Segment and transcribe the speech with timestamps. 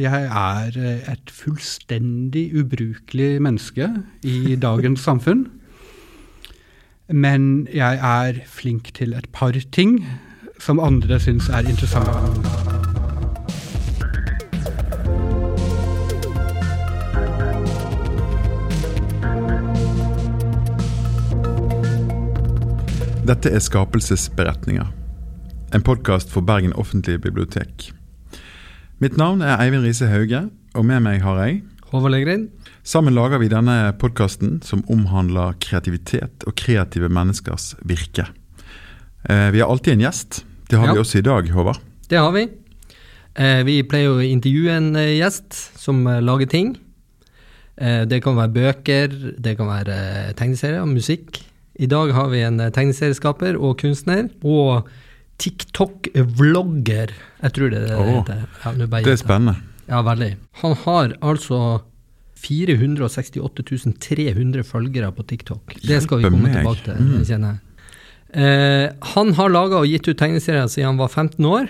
[0.00, 3.84] Jeg er eh, et fullstendig ubrukelig menneske
[4.24, 5.42] i dagens samfunn.
[7.12, 9.98] Men jeg er flink til et par ting
[10.60, 12.16] som andre syns er interessante.
[23.28, 24.86] Dette er Skapelsesberetninger,
[25.74, 27.99] en podkast for Bergen offentlige bibliotek.
[29.00, 30.42] Mitt navn er Eivind Riise Hauge,
[30.76, 31.60] og med meg har jeg
[31.90, 32.48] Håvard Legrind.
[32.86, 38.28] Sammen lager vi denne podkasten som omhandler kreativitet og kreative menneskers virke.
[39.28, 40.42] Eh, vi har alltid en gjest.
[40.70, 40.92] Det har Ja.
[40.94, 41.80] vi også i dag, Håvard.
[42.08, 42.48] Det har vi.
[43.36, 46.76] Eh, vi pleier å intervjue en eh, gjest som lager ting.
[47.80, 49.08] Det kan være bøker,
[49.40, 51.40] det kan være tegneserier, musikk.
[51.80, 54.86] I dag har vi en tegneserieskaper og kunstner, og
[55.40, 57.12] TikTok-vlogger.
[57.42, 58.42] Jeg tror det er det det heter.
[58.64, 59.56] Ja, Det er spennende.
[59.90, 60.34] Ja, veldig.
[60.62, 61.80] Han har altså
[62.40, 65.74] 468 300 følgere på TikTok.
[65.82, 66.54] Det skal vi komme meg.
[66.56, 67.24] tilbake til, Mm.
[67.24, 67.60] kjenner jeg.
[68.32, 71.68] Eh, han har laga og gitt ut tegneserier siden han var 15 år,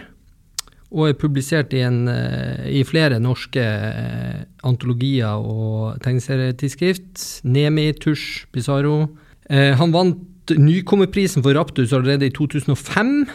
[0.93, 7.43] og er publisert i, en, eh, i flere norske eh, antologier og tegneserietidsskrift.
[7.45, 9.09] Nemi, Tusj, Pizarro.
[9.49, 10.19] Eh, han vant
[10.51, 13.29] Nykommerprisen for Raptus allerede i 2005,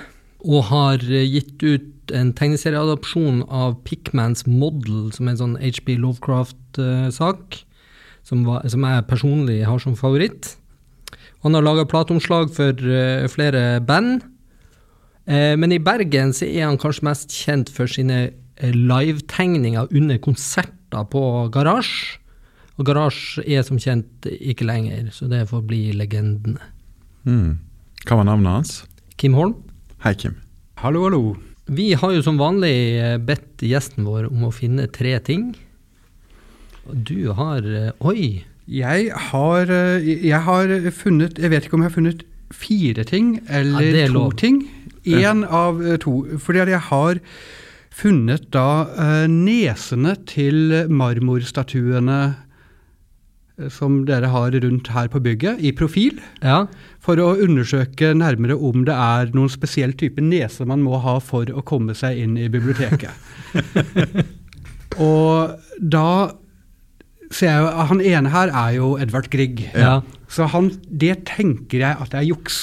[0.45, 5.95] og har eh, gitt ut en tegneserieadopsjon av Pickmans Model, som er en sånn HB
[6.03, 7.57] Lovecraft-sak,
[8.25, 10.53] som, som jeg personlig har som favoritt.
[11.45, 14.23] Han har laga plateomslag for eh, flere band.
[15.25, 18.27] Eh, men i Bergen så er han kanskje mest kjent for sine
[18.61, 21.23] uh, livetegninger under konserter på
[21.53, 22.21] Garasje.
[22.75, 26.61] Og Garasje er som kjent ikke lenger, så det får bli legendene.
[27.25, 27.55] Mm.
[28.05, 28.73] Hva var navnet hans?
[29.21, 29.55] Kim Holm?
[30.05, 30.35] Hei, Kim.
[30.83, 31.21] Hallo, hallo.
[31.65, 35.47] Vi har jo som vanlig eh, bedt gjesten vår om å finne tre ting.
[36.85, 38.43] Og du har eh, Oi!
[38.69, 43.39] Jeg har, eh, jeg har funnet Jeg vet ikke om jeg har funnet fire ting
[43.49, 44.35] eller Ja, to lov.
[44.38, 44.61] ting.
[45.09, 46.19] Én av to.
[46.38, 47.21] Fordi jeg har
[47.89, 52.19] funnet da nesene til marmorstatuene
[53.71, 56.19] som dere har rundt her på bygget, i profil.
[56.43, 56.66] Ja.
[57.03, 61.47] For å undersøke nærmere om det er noen spesiell type nese man må ha for
[61.47, 63.11] å komme seg inn i biblioteket.
[65.05, 66.09] Og da
[67.33, 69.65] ser jeg jo Han ene her er jo Edvard Grieg.
[69.75, 69.99] Ja.
[70.31, 72.59] Så han, det tenker jeg at det er juks.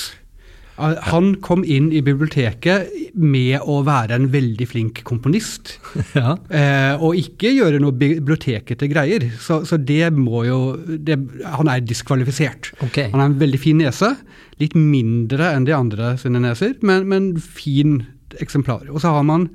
[0.81, 5.75] Han kom inn i biblioteket med å være en veldig flink komponist.
[6.19, 6.37] ja.
[6.49, 9.29] Eh, og ikke gjøre noe bibliotekete greier.
[9.43, 11.19] Så, så det må jo det,
[11.59, 12.73] Han er diskvalifisert.
[12.81, 13.05] Ok.
[13.13, 14.15] Han har en veldig fin nese.
[14.63, 18.01] Litt mindre enn de andre sine neser, men, men fin
[18.41, 18.89] eksemplar.
[18.91, 19.51] Og så har man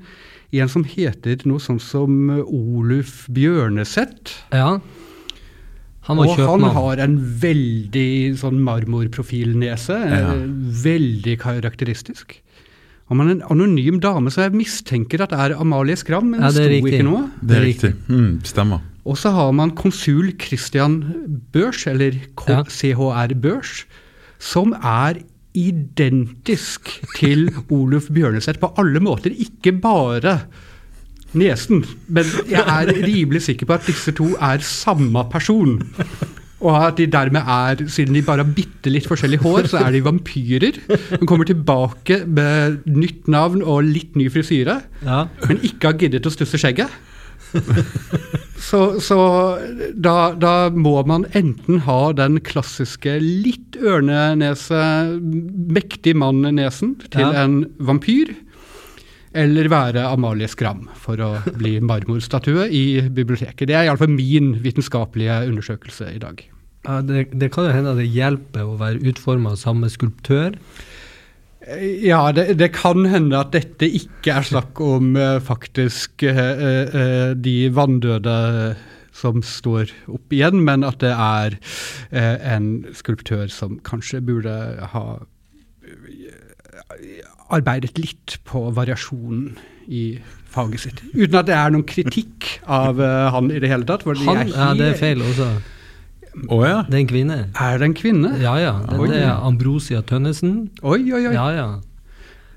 [0.56, 4.38] en som heter noe sånn som Oluf Bjørneseth.
[4.54, 4.78] Ja.
[6.08, 9.96] Han Og han har en veldig sånn marmorprofilnese.
[10.08, 10.34] Ja.
[10.82, 12.38] Veldig karakteristisk.
[13.08, 16.40] Og man er en anonym dame, så jeg mistenker at det er Amalie Skram, men
[16.42, 16.92] Ja, det sto riktig.
[16.98, 17.22] ikke noe.
[17.40, 17.92] Det er riktig.
[18.08, 18.80] Mm, stemmer.
[19.08, 20.98] Og så har man konsul Christian
[21.52, 22.12] Børs, eller
[22.48, 22.62] Ja.
[22.64, 23.84] CHR Børs,
[24.38, 25.22] som er
[25.54, 29.32] identisk til Oluf Bjørneseth på alle måter.
[29.32, 30.42] Ikke bare
[31.36, 35.78] nesen, men jeg er rimelig sikker på at disse to er samme person.
[36.58, 39.92] Og at de dermed er, siden de bare har bitte litt forskjellig hår, så er
[39.94, 40.80] de vampyrer.
[41.12, 45.26] De kommer tilbake med nytt navn og litt ny frisyre, Ja.
[45.46, 46.90] men ikke har giddet å stusse skjegget.
[48.58, 49.16] Så, så
[49.94, 54.80] da, da må man enten ha den klassiske litt ørnenese,
[55.78, 57.44] mektig mann-nesen til Ja.
[57.44, 58.34] en vampyr,
[59.36, 63.66] eller være Amalie Skram for å bli marmorstatue i biblioteket.
[63.68, 66.44] Det er iallfall min vitenskapelige undersøkelse i dag.
[66.86, 70.56] Ja, det, det kan jo hende at det hjelper å være utforma av samme skulptør.
[72.00, 77.32] Ja, det, det kan hende at dette ikke er snakk om eh, faktisk eh, eh,
[77.36, 78.36] de vanndøde
[79.18, 81.58] som står opp igjen, men at det er
[82.08, 84.54] eh, en skulptør som kanskje burde
[84.94, 85.04] ha
[85.84, 89.56] eh, arbeidet litt på variasjonen
[89.88, 90.18] i
[90.52, 91.02] faget sitt.
[91.14, 94.02] Uten at det er noen kritikk av uh, han i det hele tatt.
[94.04, 95.48] for de Han, ja, det er feil også.
[96.46, 96.84] Oh, ja.
[96.86, 97.36] Det er en kvinne.
[97.58, 98.30] Er det en kvinne?
[98.42, 98.74] Ja, ja.
[98.86, 100.52] Det, Det er Ambrosia Tønnesen.
[100.82, 101.34] Oi, oi, oi.
[101.34, 101.68] Ja, ja.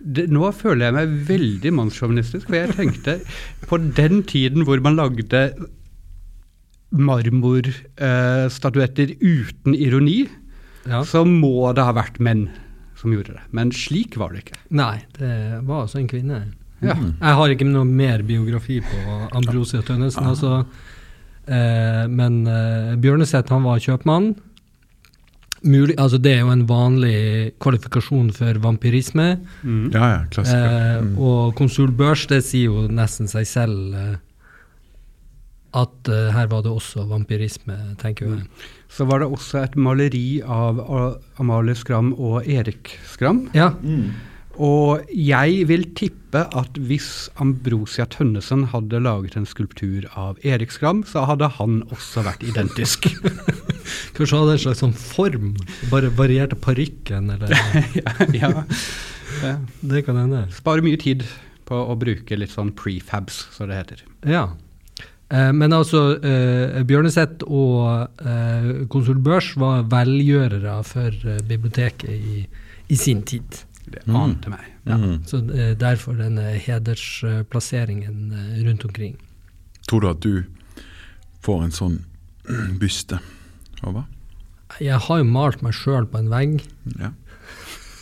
[0.02, 3.14] det, nå føler jeg meg veldig mannssjåvinistisk, for jeg tenkte
[3.70, 5.42] på den tiden hvor man lagde
[6.92, 10.28] marmorstatuetter uten ironi,
[10.86, 11.04] ja.
[11.08, 12.50] så må det ha vært menn
[13.02, 13.44] som gjorde det.
[13.58, 14.60] Men slik var det ikke.
[14.78, 15.34] Nei, det
[15.68, 16.42] var altså en kvinne.
[16.82, 16.96] Ja.
[16.98, 20.64] Jeg har ikke noe mer biografi på Ambrosia Tønnesen, altså.
[21.52, 24.32] Eh, men eh, Bjørneseth han var kjøpmann.
[25.62, 29.28] Mulig, altså det er jo en vanlig kvalifikasjon for vampyrisme.
[29.62, 29.84] Mm.
[29.94, 30.78] Ja, ja, klassiker.
[30.78, 31.16] Eh, Mm.
[31.22, 34.16] Og konsul Børs det sier jo nesten seg selv eh,
[35.78, 38.48] at eh, her var det også vampyrisme, tenker jeg.
[38.92, 40.82] Så var det også et maleri av
[41.40, 43.46] Amalie Skram og Erik Skram.
[43.56, 43.72] Ja,
[44.62, 51.06] Og jeg vil tippe at hvis Ambrosia Tønnesen hadde laget en skulptur av Erik Skram,
[51.08, 53.08] så hadde han også vært identisk.
[54.18, 55.54] Kanskje hadde en slags sånn form,
[55.90, 57.56] bare varierte parykken, eller
[57.96, 58.52] ja, ja.
[59.42, 59.56] Ja.
[59.80, 60.44] Det kan hende.
[60.54, 61.24] Sparer mye tid
[61.66, 64.04] på å bruke litt sånn prefabs, som det heter.
[64.28, 64.50] Ja.
[65.32, 71.12] Eh, men altså, eh, Bjørneset og eh, konsul Børs var velgjørere for
[71.48, 72.48] biblioteket i,
[72.92, 73.64] i sin tid.
[73.92, 74.16] Det Mm.
[74.16, 74.66] ante meg.
[74.86, 74.96] Ja.
[74.98, 75.24] Mm.
[75.28, 75.40] Så
[75.80, 78.34] derfor denne hedersplasseringen
[78.66, 79.16] rundt omkring.
[79.88, 80.44] Tror du at du
[81.44, 81.98] får en sånn
[82.82, 83.20] byste,
[83.82, 84.06] Håvard?
[84.80, 86.62] Jeg har jo malt meg sjøl på en vegg.
[87.00, 87.10] Ja.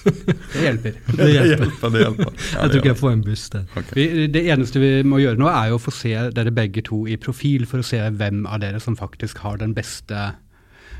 [0.03, 0.99] Det hjelper.
[1.15, 1.71] Det hjelper.
[1.93, 2.29] det hjelper.
[2.29, 3.65] Ja, Jeg tror ikke jeg får en buss der.
[3.75, 3.95] Okay.
[3.97, 7.03] Vi, det eneste vi må gjøre nå, er jo å få se dere begge to
[7.09, 10.29] i profil, for å se hvem av dere som faktisk har den beste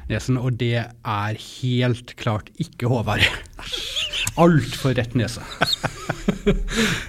[0.10, 0.40] nesen.
[0.42, 3.24] Og det er helt klart ikke Håvard.
[4.44, 5.44] Altfor rett nese.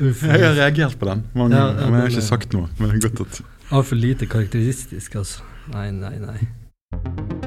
[0.01, 2.71] Jeg har reagert på den mange ganger, ja, men jeg har ikke sagt noe.
[2.79, 5.47] Men det er godt at Altfor lite karakteristisk, altså.
[5.71, 7.39] Nei, nei, nei.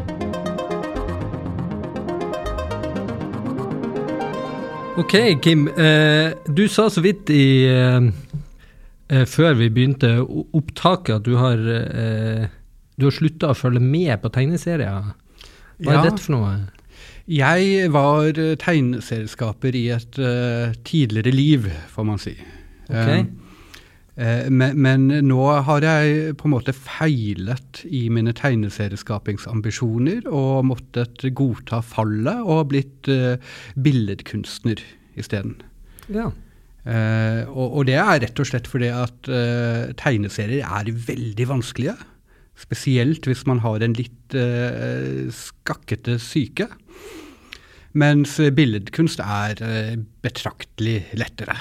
[4.93, 5.67] Ok, Kim.
[5.67, 8.03] Eh, du sa så vidt i eh,
[9.09, 10.19] eh, Før vi begynte
[10.53, 12.45] opptaket at du har eh,
[12.99, 15.09] Du har slutta å følge med på tegneserier.
[15.81, 16.53] Hva er dette for noe?
[17.25, 22.33] Jeg var tegneserieskaper i et uh, tidligere liv, får man si.
[22.89, 22.93] Ok.
[22.93, 23.42] Eh, eh,
[24.13, 31.79] men, men nå har jeg på en måte feilet i mine tegneserieskapingsambisjoner og måttet godta
[31.81, 33.41] fallet og blitt uh,
[33.73, 34.83] billedkunstner
[35.17, 35.55] isteden.
[36.13, 36.27] Ja.
[36.85, 41.97] Uh, og, og det er rett og slett fordi at uh, tegneserier er veldig vanskelige.
[42.53, 46.69] Spesielt hvis man har en litt uh, skakkete syke.
[47.93, 49.95] Mens eh, billedkunst er eh,
[50.25, 51.59] betraktelig lettere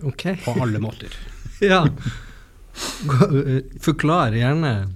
[0.00, 0.38] Okay.
[0.40, 1.12] på alle måter.
[1.70, 1.84] Ja.
[1.84, 4.88] Eh, Forklar gjerne.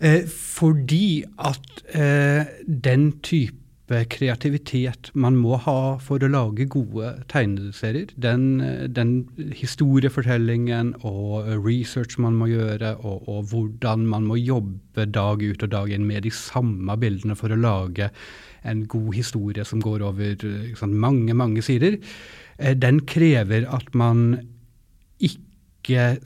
[0.00, 8.10] Eh, fordi at eh, den type kreativitet man må ha for å lage gode tegneserier,
[8.16, 14.40] den, eh, den historiefortellingen og eh, research man må gjøre, og, og hvordan man må
[14.40, 18.10] jobbe dag ut og dag inn med de samme bildene for å lage
[18.66, 22.00] en god historie som går over sant, mange, mange sider,
[22.58, 24.40] eh, den krever at man
[25.20, 25.44] ikke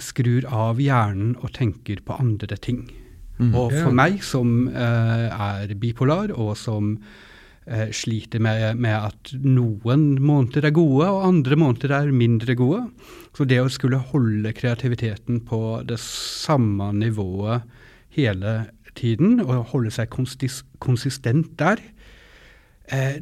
[0.03, 2.89] skrur av hjernen og tenker på andre ting.
[3.41, 6.93] Og for meg som eh, er bipolar, og som
[7.67, 12.85] eh, sliter med, med at noen måneder er gode, og andre måneder er mindre gode,
[13.35, 17.67] så det å skulle holde kreativiteten på det samme nivået
[18.15, 21.83] hele tiden, og holde seg konsist konsistent der,
[22.95, 23.19] eh,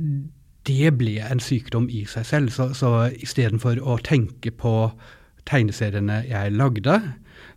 [0.68, 2.52] det ble en sykdom i seg selv.
[2.54, 4.92] Så, så istedenfor å tenke på
[5.48, 6.96] tegneseriene jeg lagde,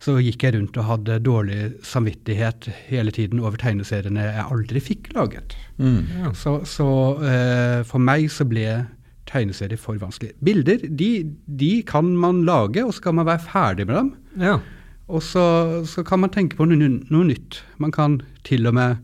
[0.01, 5.11] så gikk jeg rundt og hadde dårlig samvittighet hele tiden over tegneseriene jeg aldri fikk
[5.15, 5.55] laget.
[5.77, 6.01] mm.
[6.21, 6.33] Ja.
[6.33, 6.89] Så, så
[7.23, 8.85] eh, for meg så ble
[9.29, 10.35] tegneserier for vanskelig.
[10.45, 11.11] Bilder de,
[11.45, 14.15] de kan man lage, og så kan man være ferdig med dem.
[14.41, 14.57] ja.
[15.05, 17.59] Og så, så kan man tenke på noe, noe nytt.
[17.77, 18.95] Man kan til og med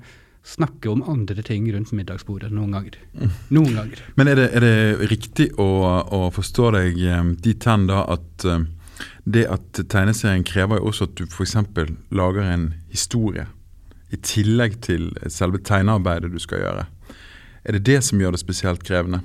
[0.44, 2.98] snakke om andre ting rundt middagsbordet noen ganger.
[3.54, 4.04] Noen ganger.
[4.18, 5.70] Men er det, er det riktig å,
[6.02, 8.64] å forstå deg eh, dit hen da at eh,
[9.26, 11.58] det at tegneserien krever jo også at du f.eks.
[12.10, 13.46] lager en historie
[14.12, 16.88] i tillegg til selve tegnearbeidet du skal gjøre.
[17.64, 19.22] Er det det som gjør det spesielt krevende?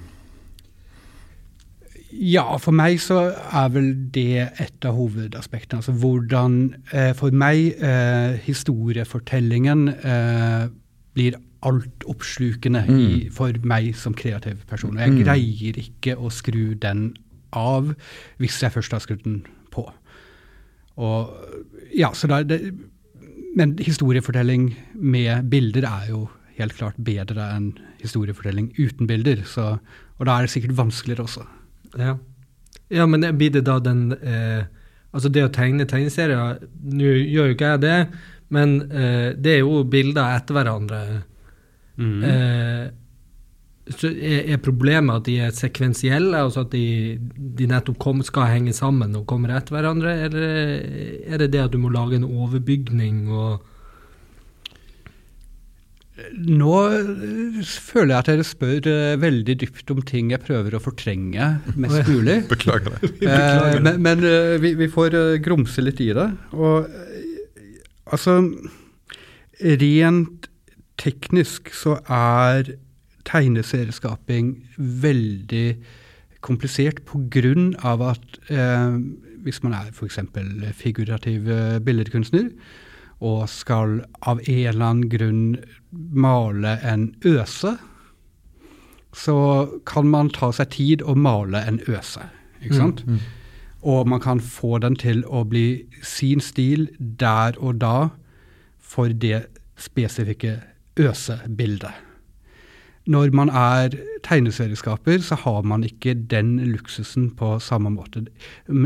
[2.17, 5.83] Ja, for meg så er vel det et av hovedaspektene.
[5.83, 6.59] Altså hvordan
[6.93, 10.69] eh, For meg eh, historiefortellingen eh,
[11.17, 14.95] blir altoppslukende i, for meg som kreativ person.
[14.97, 15.23] Og jeg Mm.
[15.25, 17.17] greier ikke å skru den
[17.57, 17.95] av
[18.39, 19.41] hvis jeg først har skrudd den
[19.73, 19.87] på.
[20.97, 21.33] Og
[21.97, 22.75] ja, så da, det,
[23.57, 27.71] Men historiefortelling med bilder er jo helt klart bedre enn
[28.03, 29.43] historiefortelling uten bilder.
[29.49, 29.79] Så,
[30.19, 31.47] og da er det sikkert vanskeligere også.
[31.99, 32.17] Ja.
[32.91, 34.65] ja, men blir det da den eh,
[35.15, 38.09] Altså det å tegne tegneserier Nå gjør jo ikke jeg det,
[38.55, 41.03] men eh, det er jo bilder etter hverandre.
[41.97, 42.23] Mm.
[42.23, 42.87] Eh,
[43.87, 47.19] Så er, er problemet at de er sekvensielle, altså at de,
[47.59, 50.45] de nettopp kom, skal henge sammen og kommer etter hverandre, eller
[51.23, 53.63] er det det at du må lage en overbygning og
[56.33, 60.81] Nå eh, føler jeg at dere spør eh, veldig dypt om ting jeg prøver å
[60.81, 62.39] fortrenge mest mulig.
[62.49, 63.11] Beklager det.
[63.21, 65.13] Eh, men men eh, vi, vi får
[65.45, 66.25] grumse litt i det.
[66.57, 66.89] Og
[68.07, 68.41] altså
[69.57, 70.51] Rent
[71.01, 72.75] teknisk så er
[73.27, 75.77] tegneserieskaping veldig
[76.45, 77.55] komplisert pga.
[78.11, 78.99] at eh,
[79.43, 80.19] hvis man er f.eks.
[80.77, 81.49] figurativ
[81.85, 82.51] billedkunstner
[83.21, 85.57] og skal av en eller annen grunn
[86.13, 87.77] male en øse,
[89.17, 89.39] så
[89.89, 92.27] kan man ta seg tid å male en øse.
[92.61, 93.05] Ikke sant?
[93.83, 98.09] Og man kan få den til å bli sin stil der og da
[98.81, 100.59] for det spesifikke
[100.97, 101.93] øsebildet.
[103.07, 103.95] Når man er
[104.27, 108.25] tegneserieskaper, så har man ikke den luksusen på samme måte.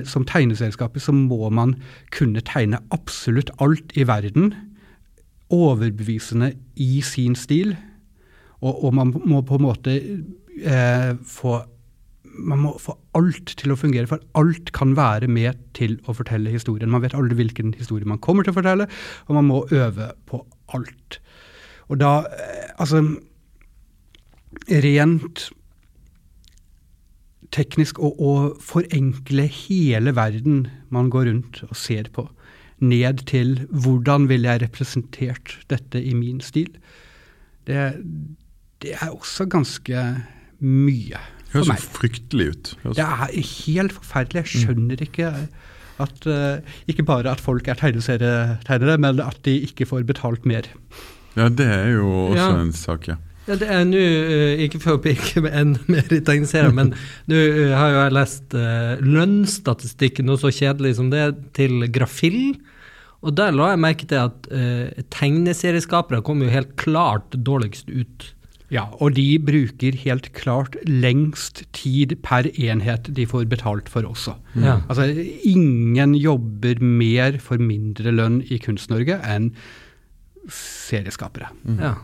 [0.05, 1.79] Som tegneserieskaper så må man
[2.13, 4.53] kunne tegne absolutt alt i verden,
[5.51, 7.73] overbevisende i sin stil,
[8.61, 11.63] og, og man må på en måte eh, få
[12.41, 16.53] man må få alt til å fungere, for alt kan være med til å fortelle
[16.53, 16.91] historien.
[16.93, 18.89] Man vet aldri hvilken historie man kommer til å fortelle,
[19.29, 20.43] og man må øve på
[20.77, 21.21] alt.
[21.91, 23.05] Og da, eh, altså
[24.71, 25.45] Rent
[27.55, 28.33] teknisk å, å
[28.63, 32.27] forenkle hele verden man går rundt og ser på,
[32.83, 36.71] ned til hvordan ville jeg representert dette i min stil,
[37.69, 38.01] det,
[38.83, 40.05] det er også ganske
[40.61, 41.21] mye
[41.53, 42.73] Høres så fryktelig ut.
[42.85, 43.33] Høres- Det er
[43.67, 44.43] helt forferdelig.
[44.45, 45.31] Jeg skjønner ikke
[46.01, 50.63] at uh, Ikke bare at folk er tegneserietegnere, men at de ikke får betalt mer.
[51.37, 52.61] Ja, det er jo også Ja.
[52.61, 53.17] en sak, ja.
[53.49, 56.95] Ja, det er nå, uh, ikke for å peke med en mer i tegneserier, men
[57.29, 58.57] nå uh, har jo jeg lest
[59.05, 61.25] lønnsstatistikken, noe så kjedelig som det,
[61.57, 62.55] til Grafill.
[63.21, 64.47] Og der la jeg merke til at
[65.13, 68.31] tegneserieskapere kom jo helt klart dårligst ut.
[68.71, 74.37] Ja, og de bruker helt klart lengst tid per enhet de får betalt for også.
[74.55, 74.77] Ja.
[74.87, 75.09] Altså,
[75.47, 79.51] ingen jobber mer for mindre lønn i Kunst-Norge enn
[80.55, 81.51] serieskapere.
[81.81, 81.97] Ja.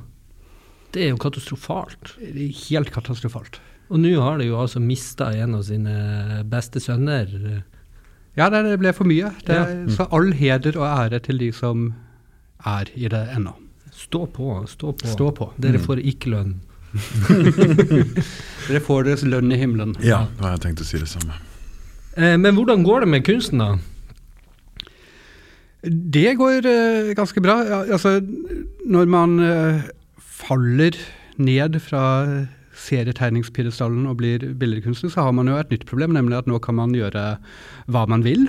[0.94, 2.16] Det er jo katastrofalt.
[2.18, 3.60] Det Helt katastrofalt.
[3.92, 7.30] Og nå har de jo altså mista en av sine beste sønner.
[8.36, 9.30] Ja, det det ble for mye.
[9.46, 9.86] Det, Ja.
[9.92, 11.92] Så all heder og ære til de som
[12.66, 13.54] er i det ennå.
[13.96, 15.08] Stå på, stå på.
[15.08, 15.50] Stå på.
[15.62, 16.56] Dere får ikke lønn.
[18.68, 19.94] Dere får deres lønn i himmelen.
[20.04, 21.38] Ja, da har jeg tenkt å si det samme.
[22.16, 23.76] Eh, men hvordan går det med kunsten, da?
[25.86, 27.56] Det går eh, ganske bra.
[27.84, 28.18] Altså,
[28.84, 29.88] når man eh,
[30.20, 30.96] faller
[31.36, 32.04] ned fra
[32.76, 36.76] serietegningspidestallen og blir billedkunstner, så har man jo et nytt problem, nemlig at nå kan
[36.76, 37.36] man gjøre
[37.92, 38.48] hva man vil.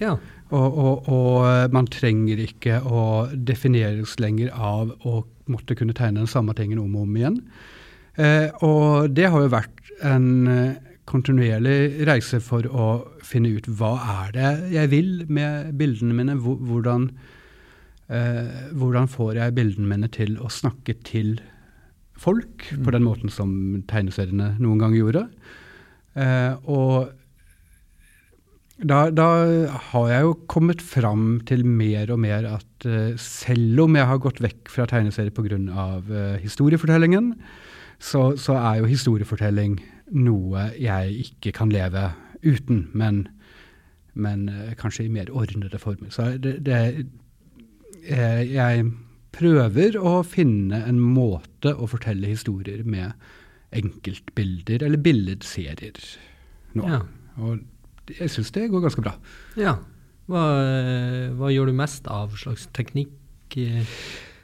[0.00, 0.16] Ja.
[0.52, 6.22] Og, og, og eh, man trenger ikke å defineres lenger av å måtte kunne tegne
[6.22, 7.38] den samme tingen om og om igjen.
[8.20, 12.88] Eh, og det har jo vært en eh, kontinuerlig reise for å
[13.26, 13.94] finne ut hva
[14.26, 16.36] er det jeg vil med bildene mine.
[16.42, 17.08] Hvordan,
[18.12, 21.38] eh, hvordan får jeg bildene mine til å snakke til
[22.22, 25.26] folk på den måten som tegneseriene noen gang gjorde.
[26.14, 27.12] Eh, og
[28.88, 29.26] da, da
[29.90, 34.22] har jeg jo kommet fram til mer og mer at uh, selv om jeg har
[34.22, 35.58] gått vekk fra tegneserier pga.
[36.08, 37.32] Uh, historiefortellingen,
[38.02, 39.78] så, så er jo historiefortelling
[40.12, 42.10] noe jeg ikke kan leve
[42.42, 43.24] uten, men,
[44.14, 46.10] men uh, kanskje i mer ordnede former.
[46.14, 46.82] Så det, det
[48.02, 48.86] jeg, Jeg
[49.32, 53.14] prøver å finne en måte å fortelle historier med
[53.72, 55.96] enkeltbilder eller billedserier
[56.76, 56.88] nå.
[56.88, 56.98] Ja.
[57.40, 57.62] Og
[58.10, 59.16] jeg syns det går ganske bra.
[59.56, 59.78] ja.
[60.30, 63.10] Hva, eh, hva gjør du mest av slags teknikk?
[63.58, 63.88] eh?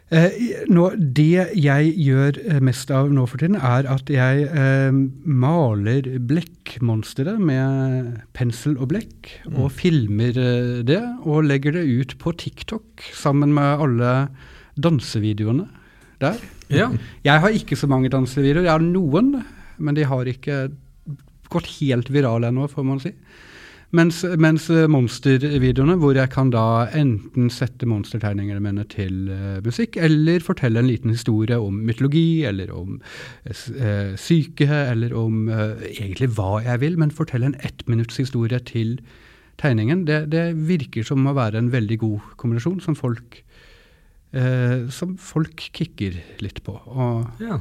[0.08, 4.88] Eh, nå, det jeg gjør eh, mest av nå for tiden, er at jeg eh,
[5.28, 10.32] maler blekkmonstre med pensel og blekk, og filmer
[10.88, 14.14] det, og legger det ut på TikTok sammen med alle
[14.80, 15.68] dansevideoene
[16.22, 16.40] der.
[16.72, 16.88] Ja.
[17.24, 19.34] Jeg har ikke så mange dansevideoer, jeg har noen,
[19.76, 20.70] men de har ikke
[21.52, 23.12] gått helt virale ennå, får man si.
[23.96, 29.96] Mens, mens eh, monstervideoene, hvor jeg kan da enten sette monstertegningene mine til uh, musikk,
[29.96, 32.98] eller fortelle en liten historie om mytologi, eller om
[33.48, 38.98] uh, syke, eller om uh, egentlig hva jeg vil, men fortelle en ettminuttshistorie til
[39.58, 43.42] tegningen, det, det virker som å være en veldig god kombinasjon som folk,
[44.92, 46.74] som folk kikker litt på.
[46.92, 47.56] Og ja.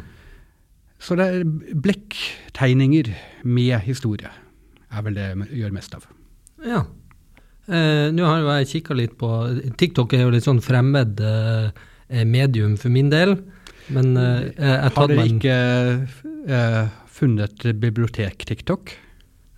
[1.00, 1.48] Så det er
[1.88, 3.14] blekktegninger
[3.48, 4.30] med historie
[4.92, 6.08] er vel det jeg gjør mest av.
[6.68, 6.84] Ja.
[7.68, 9.30] Eh, Nå har jo jeg kikka litt på
[9.80, 11.72] TikTok er jo litt sånn fremmed eh,
[12.28, 13.38] medium for min del.
[13.92, 15.58] Men eh, jeg har dere ikke
[16.48, 16.86] eh,
[17.18, 18.94] funnet bibliotek-TikTok?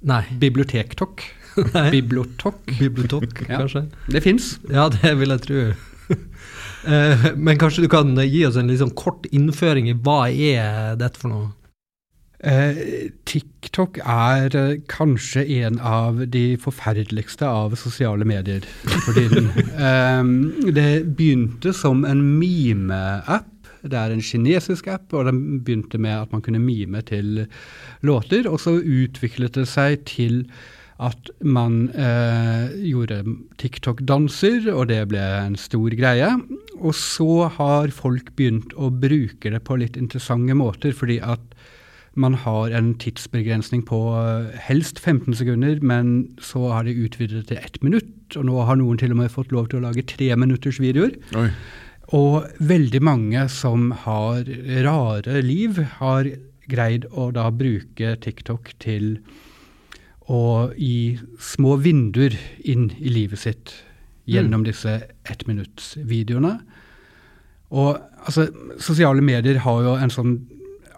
[0.09, 0.23] Nei.
[0.41, 1.23] Bibliotek-tok?
[1.91, 2.59] Bibliotok?
[2.79, 3.57] Bibliotek, Ja.
[3.63, 3.81] kanskje?
[4.13, 4.53] Det fins.
[4.71, 5.63] Ja, det vil jeg tro.
[6.87, 11.19] Eh, Men kanskje du kan gi oss en sånn kort innføring i hva er dette
[11.19, 11.49] for noe?
[12.39, 18.63] Eh, TikTok er eh, kanskje en av de forferdeligste av sosiale medier
[19.03, 19.49] for tiden.
[20.79, 23.51] Det begynte som en mime-app.
[23.79, 27.45] Det er en kinesisk app, og den begynte med at man kunne mime til
[28.07, 28.47] låter.
[28.47, 30.45] Og så utviklet det seg til
[30.99, 33.21] at man eh, gjorde
[33.59, 36.31] TikTok-danser, og det ble en stor greie.
[36.79, 41.43] Og så har folk begynt å bruke det på litt interessante måter, fordi at
[42.19, 47.47] man har en tidsbegrensning på eh, helst 15 sekunder, men så har de utvidet det
[47.51, 48.37] til ett minutt.
[48.37, 51.15] Og nå har noen til og med fått lov til å lage tre minutters videoer.
[52.15, 54.47] Og veldig mange som har
[54.85, 56.29] rare liv, har
[56.69, 59.17] greid å da bruke TikTok til
[60.29, 62.35] å gi små vinduer
[62.69, 63.73] inn i livet sitt
[64.29, 64.99] gjennom disse
[65.29, 66.53] ettminuttsvideoene.
[67.73, 68.47] Og altså,
[68.81, 70.35] sosiale medier har jo en sånn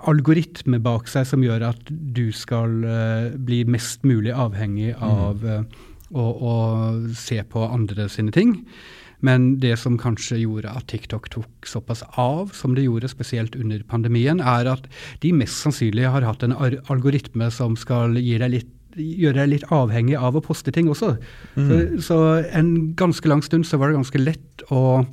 [0.09, 5.61] algoritme bak seg som gjør at du skal uh, bli mest mulig avhengig av uh,
[6.11, 6.55] å, å
[7.17, 8.57] se på andre sine ting.
[9.21, 13.83] Men det som kanskje gjorde at TikTok tok såpass av som det gjorde, spesielt under
[13.87, 14.87] pandemien, er at
[15.21, 20.35] de mest sannsynlig har hatt en algoritme som skal litt gjøre deg litt avhengig av
[20.35, 21.13] å poste ting også.
[21.55, 22.17] Så, så
[22.51, 25.05] en ganske lang stund så var det ganske lett å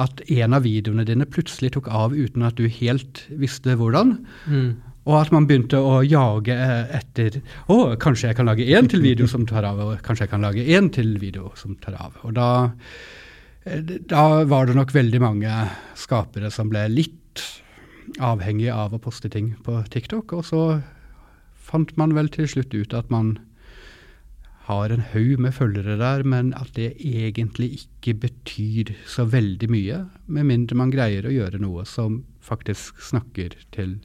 [0.00, 4.16] at en av videoene dine plutselig tok av uten at du helt visste hvordan.
[4.50, 4.70] Mm.
[5.04, 9.04] Og at man begynte å jage eh, etter Å, kanskje jeg kan lage én til
[9.04, 12.16] video som tar av, og kanskje jeg kan lage én til video som tar av.
[12.24, 12.48] Og da,
[13.68, 15.58] eh, da var det nok veldig mange
[16.00, 17.44] skapere som ble litt
[18.24, 20.32] avhengig av å poste ting på TikTok.
[20.32, 20.62] Og så
[21.54, 23.36] fant man vel til slutt ut at man
[24.64, 30.00] har en haug med følgere der, men at det egentlig ikke betyr så veldig mye,
[30.26, 33.98] med mindre man greier å gjøre noe som faktisk snakker til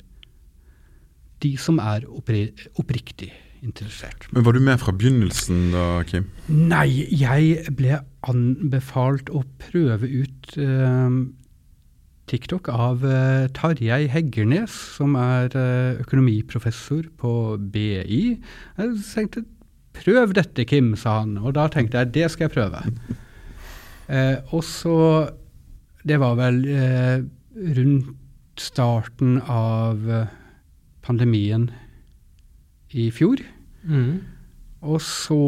[1.43, 3.31] de som er oppri oppriktig
[3.63, 4.27] interessert.
[4.31, 6.29] Men var du med fra begynnelsen da, Kim?
[6.47, 11.19] Nei, jeg ble anbefalt å prøve ut eh,
[12.31, 17.33] TikTok av eh, Tarjei Heggernes, som er eh, økonomiprofessor på
[17.73, 18.21] BI.
[18.79, 19.45] Jeg tenkte
[19.99, 21.37] prøv dette, Kim, sa han.
[21.41, 22.83] Og da tenkte jeg det skal jeg prøve.
[24.09, 25.29] Eh, og så
[26.01, 27.19] Det var vel eh,
[27.75, 28.15] rundt
[28.57, 30.31] starten av eh,
[31.05, 31.67] pandemien
[32.95, 33.43] i fjor.
[33.83, 34.21] Mm.
[34.79, 35.41] Og så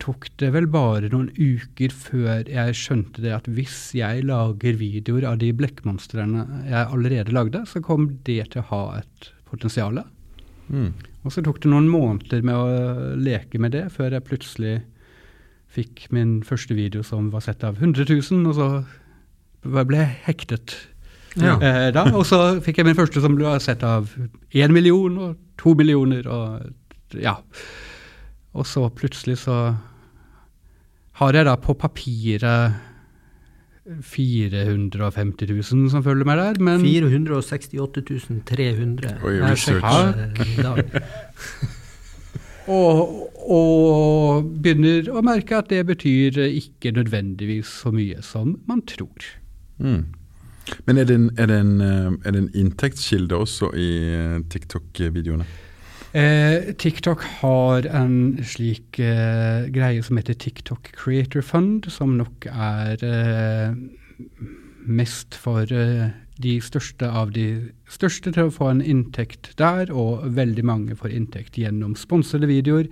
[0.00, 5.28] tok det vel bare noen uker før jeg skjønte det at hvis jeg lager videoer
[5.28, 10.00] av de blekkmonstrene jeg allerede lagde, så kom det til å ha et potensial.
[10.72, 10.94] Mm.
[11.26, 14.76] Og så tok det noen måneder med å leke med det, før jeg plutselig
[15.68, 20.76] fikk min første video som var sett av 100 000, og så ble jeg hektet
[21.38, 21.58] Ja.
[21.60, 22.06] eh, da.
[22.16, 24.08] Og så fikk jeg min første som ble sett av
[24.56, 27.36] én million og to millioner og ja.
[28.56, 29.58] Og så plutselig så
[31.20, 32.78] har jeg da på papiret
[34.02, 38.02] 450 000 som følger meg der, men 468
[38.48, 39.14] 300.
[39.24, 39.54] Oi, eh,
[42.76, 42.98] og,
[43.48, 49.30] og begynner å merke at det betyr ikke nødvendigvis så mye som man tror.
[49.78, 50.04] Mm.
[50.84, 54.36] Men er det, en, er, det en, eh, er det en inntektskilde også i eh,
[54.52, 55.46] TikTok-videoene?
[56.16, 63.04] Eh, TikTok har en slik eh, greie som heter TikTok Creator Fund, som nok er
[63.04, 63.74] eh,
[64.88, 66.08] mest for eh,
[66.40, 67.48] de største av de
[67.92, 72.88] største til å få en inntekt der, og veldig mange får inntekt gjennom sponsede videoer.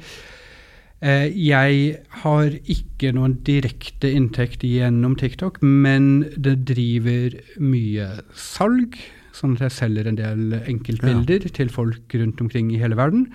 [1.00, 9.00] Eh, jeg har ikke noen direkte inntekt gjennom TikTok, men det driver mye salg,
[9.36, 13.28] sånn at jeg selger en del enkeltbilder til folk rundt omkring i hele verden.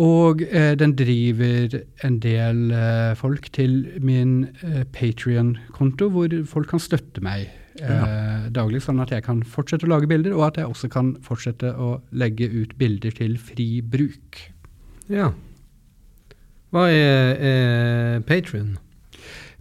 [0.00, 1.74] Og eh, den driver
[2.06, 8.80] en del eh, folk til min eh, Patrion-konto, hvor folk kan støtte meg eh, daglig,
[8.86, 11.98] sånn at jeg kan fortsette å lage bilder, og at jeg også kan fortsette å
[12.16, 14.40] legge ut bilder til fri bruk.
[15.12, 15.34] Ja.
[16.72, 18.78] Hva er, er Patrion?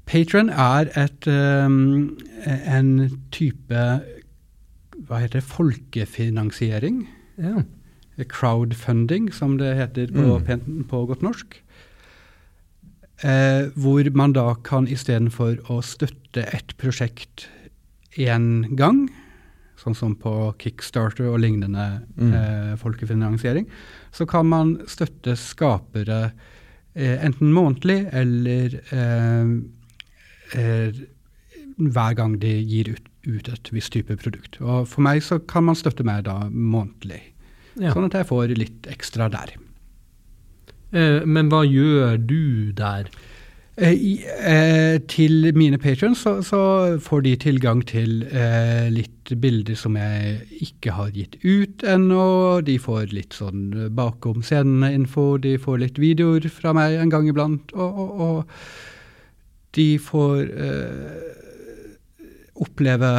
[0.07, 3.84] Patron er et, um, en type
[5.12, 7.04] hva heter det, folkefinansiering.
[7.41, 7.63] Ja.
[8.30, 10.84] crowdfunding, som det heter på, Mm.
[10.88, 11.56] på godt norsk.
[13.24, 17.47] Eh, hvor man da kan istedenfor å støtte et prosjekt
[18.17, 19.10] én gang,
[19.78, 22.34] sånn som på Kickstarter og lignende Mm.
[22.34, 23.65] eh, folkefinansiering,
[24.12, 26.32] så kan man støtte skapere
[26.95, 30.91] eh, enten månedlig eller eh, eh,
[31.80, 34.57] hver gang de gir ut, ut et visst type produkt.
[34.62, 37.21] Og for meg så kan man støtte meg da månedlig,
[37.79, 37.93] Ja.
[37.93, 39.53] sånn at jeg får litt ekstra der.
[40.93, 43.07] Eh, men hva gjør du der?
[43.77, 43.95] Eh,
[44.43, 50.41] eh, til mine patrons så, så får de tilgang til eh, litt bilder som jeg
[50.67, 52.60] ikke har gitt ut ennå.
[52.67, 57.71] De får litt sånn bakom scenene-info, de får litt videoer fra meg en gang iblant.
[57.73, 58.55] Og, og, og
[59.79, 61.40] de får eh,
[62.62, 63.12] oppleve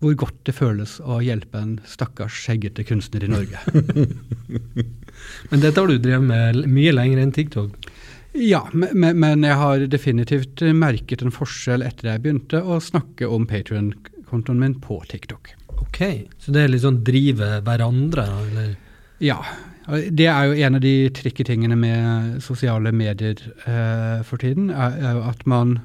[0.00, 3.60] hvor godt det føles å hjelpe en stakkars skjeggete kunstner i Norge.
[5.50, 7.74] Men dette har du drevet med mye lenger enn TikTok.
[8.32, 13.44] Ja, men, men- jeg har definitivt merket en forskjell etter jeg begynte å snakke om
[13.50, 15.50] Patrion-kontoen min på TikTok.
[15.82, 16.00] Ok,
[16.38, 18.70] Så det er litt sånn drive hverandre, eller?
[19.20, 19.40] Ja,
[19.90, 23.34] det er jo en av de trikketingene med sosiale medier
[23.66, 25.80] eh, for tiden, er, er at man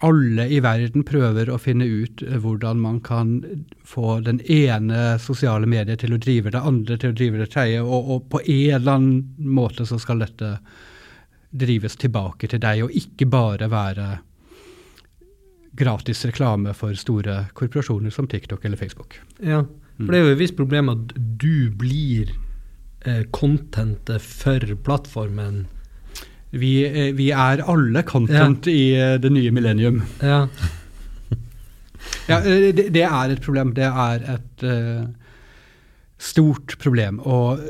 [0.00, 3.34] alle i verden prøver å finne ut eh, hvordan man kan
[3.84, 7.82] få den ene sosiale mediet til å drive det andre til å drive det tredje,
[7.84, 10.54] og, og på en eller annen måte så skal dette
[11.50, 14.08] drives tilbake til deg, og ikke bare være
[15.76, 19.18] gratis reklame for store korporasjoner som TikTok eller Facebook.
[19.38, 19.64] Ja,
[19.98, 22.32] for det er jo et visst problem at du blir
[23.04, 25.66] eh, contentet for plattformen.
[26.50, 30.02] Vi, eh, vi er alle content i eh, det nye millennium.
[30.22, 30.46] Ja,
[32.30, 33.74] Ja, eh, det, det er et problem.
[33.76, 35.06] Det er et uh,
[36.18, 37.18] stort problem.
[37.20, 37.60] Og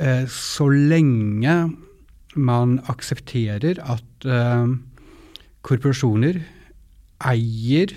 [0.00, 1.56] uh, så lenge
[2.36, 4.72] man aksepterer at uh,
[5.66, 6.40] korporasjoner
[7.26, 7.92] eier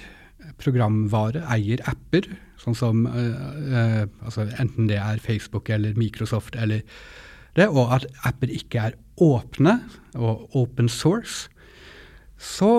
[0.59, 2.27] programvare, eier apper,
[2.59, 6.81] sånn som altså enten det er Facebook eller Microsoft eller
[7.59, 9.79] det, og at apper ikke er åpne
[10.15, 11.49] og open source,
[12.39, 12.71] så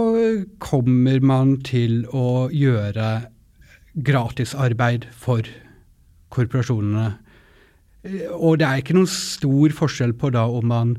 [0.62, 3.10] kommer man til å gjøre
[4.06, 5.44] gratisarbeid for
[6.32, 7.10] korporasjonene.
[8.06, 10.94] Eh, Og det er ikke noen stor forskjell på da om man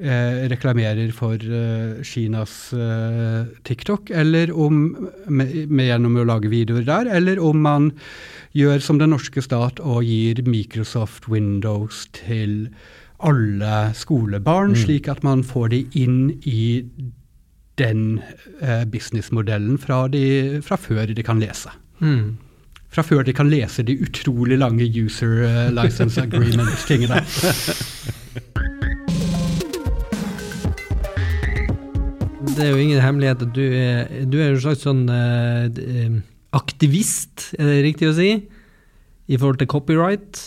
[0.00, 4.96] eh, reklamerer for eh, Kinas eh, TikTok, eller om,
[5.28, 7.92] med, med gjennom å lage videoer der, eller om man
[8.58, 12.72] gjør som den norske stat og gir Microsoft Windows til
[13.20, 16.84] alle skolebarn, slik at man får de inn i
[17.78, 18.20] den
[18.60, 21.70] eh, businessmodellen fra, de, fra før de kan lese.
[22.00, 22.36] mm.
[22.94, 27.18] Fra før de kan lese de utrolig lange user eh, license agreement-tingene.
[32.54, 36.18] Det er jo ingen hemmelighet at du er, du er en slags sånn eh, eh,
[36.54, 38.28] aktivist, er det riktig å si?
[39.26, 40.38] I forhold til copyright?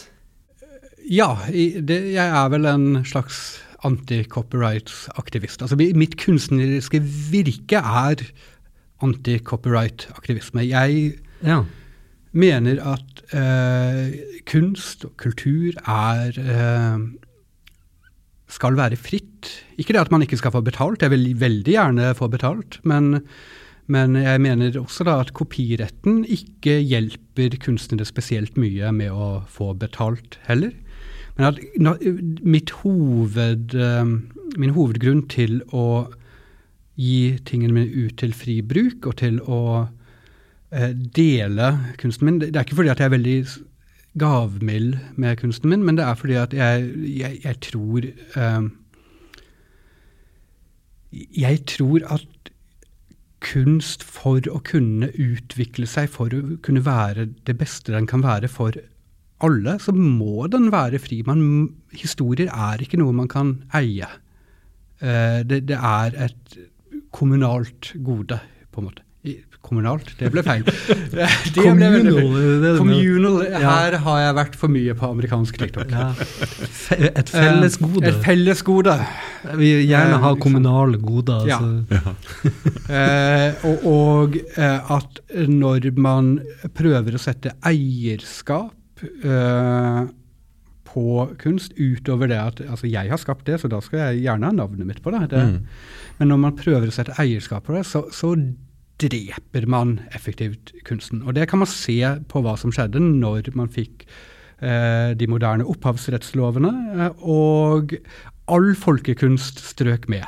[1.07, 5.61] Ja, det, jeg er vel en slags anti-copyright-aktivist.
[5.63, 6.99] Altså, mitt kunstneriske
[7.31, 8.23] virke er
[9.05, 10.65] anti-copyright-aktivisme.
[10.67, 11.61] Jeg Ja.
[12.33, 16.97] mener at eh, kunst og kultur er eh,
[18.49, 19.51] skal være fritt.
[19.77, 23.21] Ikke det at man ikke skal få betalt, jeg vil veldig gjerne få betalt, men,
[23.87, 29.73] men jeg mener også da at kopiretten ikke hjelper kunstnere spesielt mye med å få
[29.77, 30.73] betalt heller.
[31.37, 34.05] Men at hoved, eh,
[34.57, 36.07] min hovedgrunn til å
[36.97, 39.61] gi tingene mine ut til fri bruk og til å
[40.73, 41.69] eh, dele
[42.01, 42.39] kunsten min.
[42.41, 43.37] Det det er ikke fordi at jeg er veldig
[44.17, 48.69] gavmild med kunsten min, men det er fordi at jeg, jeg, jeg tror eh,
[51.37, 52.51] Jeg tror at
[53.39, 58.49] kunst for å kunne utvikle seg, for å kunne være det beste den kan være
[58.51, 58.75] for
[59.45, 61.21] alle, så må den være fri.
[61.27, 61.43] Man,
[61.93, 64.07] historier er ikke noe man kan eie.
[65.01, 66.57] Eh, det, det er et
[67.13, 68.39] kommunalt gode,
[68.73, 69.03] på en måte.
[69.27, 70.61] I- Kommunalt, det ble feil.
[70.63, 71.55] Det ble feil.
[71.57, 72.69] Communal, er det det?
[72.77, 73.33] Communal.
[73.49, 73.59] Ja.
[73.65, 75.91] Her har jeg vært for mye på amerikansk TikTok.
[75.91, 76.05] Ja.
[77.09, 77.97] Et fellesgode.
[77.97, 78.07] gode.
[78.13, 78.93] Et fellesgode.
[79.59, 80.41] Vi vil gjerne Eh, ha sant.
[80.45, 81.49] kommunale goder.
[81.49, 81.59] Ja.
[81.59, 82.15] Altså.
[82.87, 85.19] Eh, og og eh, at
[85.51, 86.29] når man
[86.77, 88.71] prøver å sette eierskap
[89.03, 90.07] eh,
[90.87, 91.07] på
[91.41, 94.55] kunst utover det at altså jeg har skapt det, så da skal jeg gjerne ha
[94.55, 95.29] navnet mitt på det.
[95.33, 95.59] det Mm.
[96.19, 98.33] Men når man prøver å sette eierskap på det, så, så
[99.01, 101.21] dreper man effektivt kunsten.
[101.21, 104.07] Og det kan man se på hva som skjedde når man fikk
[104.61, 107.93] eh, de moderne opphavsrettslovene, eh, og
[108.47, 110.25] all folkekunst strøk med.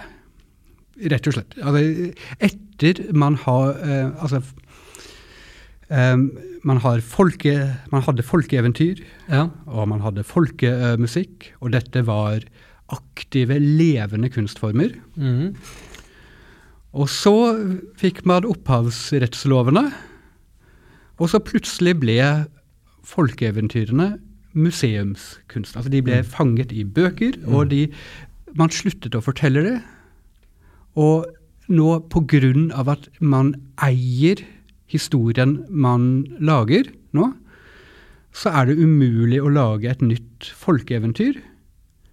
[1.09, 1.55] Rett og slett.
[1.63, 2.11] Altså,
[2.43, 4.41] etter man har eh, Altså
[5.89, 6.15] eh,
[6.63, 7.55] man, har folke,
[7.91, 9.47] man hadde folkeeventyr, Ja.
[9.67, 12.39] og man hadde folkemusikk, og dette var
[12.89, 14.95] aktive, levende kunstformer.
[15.15, 15.55] Mm.
[16.97, 17.35] Og så
[18.01, 19.91] fikk man opphavsrettslovene,
[21.19, 22.17] og så plutselig ble
[23.05, 24.13] folkeeventyrene
[24.57, 25.75] museumskunst.
[25.77, 27.83] Altså de ble fanget i bøker, og de,
[28.57, 29.75] man sluttet å fortelle det.
[30.97, 31.27] Og
[31.69, 33.53] nå på grunn av at man
[33.85, 34.41] eier
[34.89, 37.31] historien man lager nå,
[38.35, 41.39] så er det umulig å lage et nytt folkeeventyr.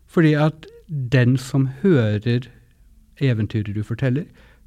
[0.09, 2.49] Fordi at den som hører
[3.21, 4.27] eventyret du forteller,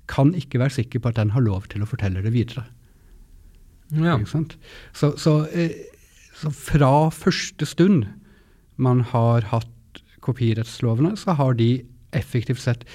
[0.09, 2.65] kan ikke være sikker på at den har lov til å fortelle det videre.
[4.05, 4.17] ja.
[4.93, 5.73] Så, så, eh,
[6.37, 8.07] så fra første stund
[8.77, 12.85] man har hatt kopirettslovene, så har de effektivt sett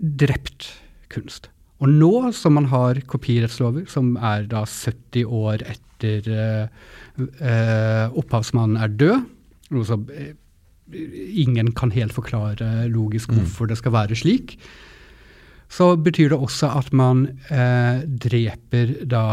[0.00, 0.70] drept
[1.12, 1.50] kunst.
[1.84, 6.82] Og nå som man har kopirettslover, som er da 70 år etter eh,
[7.36, 9.26] eh, opphavsmannen er død,
[9.76, 10.32] noe som eh,
[11.42, 14.56] ingen kan helt forklare logisk hvorfor det skal være slik,
[15.68, 19.26] så betyr det også at man eh, dreper da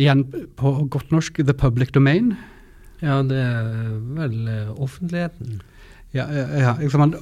[0.00, 0.22] Igjen
[0.56, 2.32] på godt norsk the public domain.
[3.02, 3.66] ja, det er
[4.16, 5.60] vel eh, offentligheten.
[6.14, 7.12] Ja, ja, ja, liksom man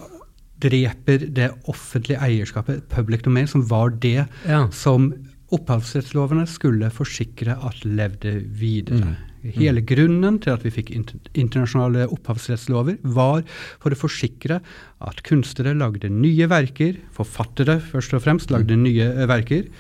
[0.61, 4.69] dreper det offentlige eierskapet, public domain, som var det Ja.
[4.71, 5.13] som
[5.51, 9.17] opphavsrettslovene skulle forsikre at levde videre.
[9.17, 9.31] Mm.
[9.57, 13.43] Hele grunnen til at vi fikk internasjonale opphavsrettslover, var
[13.81, 14.61] for å forsikre
[15.01, 19.71] at kunstnere lagde nye verker, forfattere først og fremst lagde nye eh, verker,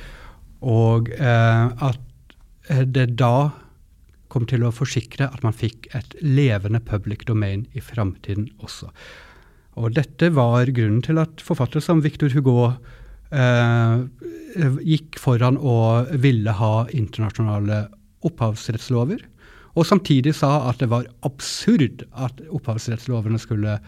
[0.64, 2.36] og eh, at
[2.72, 3.50] eh, det da
[4.32, 8.88] kom til å forsikre at man fikk et levende public domain i framtiden også.
[9.80, 12.68] Og dette var grunnen til at forfattere som Victor Hugo
[13.32, 14.02] eh,
[14.84, 17.86] gikk foran og ville ha internasjonale
[18.26, 19.22] opphavsrettslover,
[19.78, 23.78] og samtidig sa at det var absurd at opphavsrettslovene skulle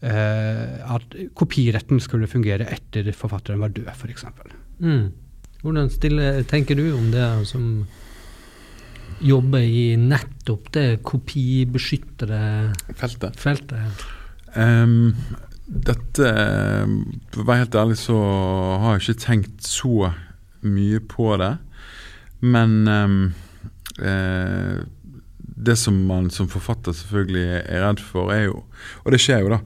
[0.00, 4.24] eh, At kopiretten skulle fungere etter forfatteren var død, f.eks.
[4.80, 5.10] Mm.
[5.62, 7.84] Hvordan stille, tenker du om det som
[9.20, 12.40] jobber i nettopp det kopibeskyttede
[12.94, 13.36] Feltet.
[13.36, 14.06] feltet?
[14.56, 15.14] Ehm,
[15.68, 16.28] dette
[17.32, 18.16] For å være helt ærlig så
[18.80, 20.12] har jeg ikke tenkt så
[20.64, 21.52] mye på det.
[22.40, 23.18] Men um,
[24.00, 24.80] eh,
[25.58, 28.62] det som man som forfatter selvfølgelig er redd for, er jo
[29.04, 29.60] Og det skjer jo, da.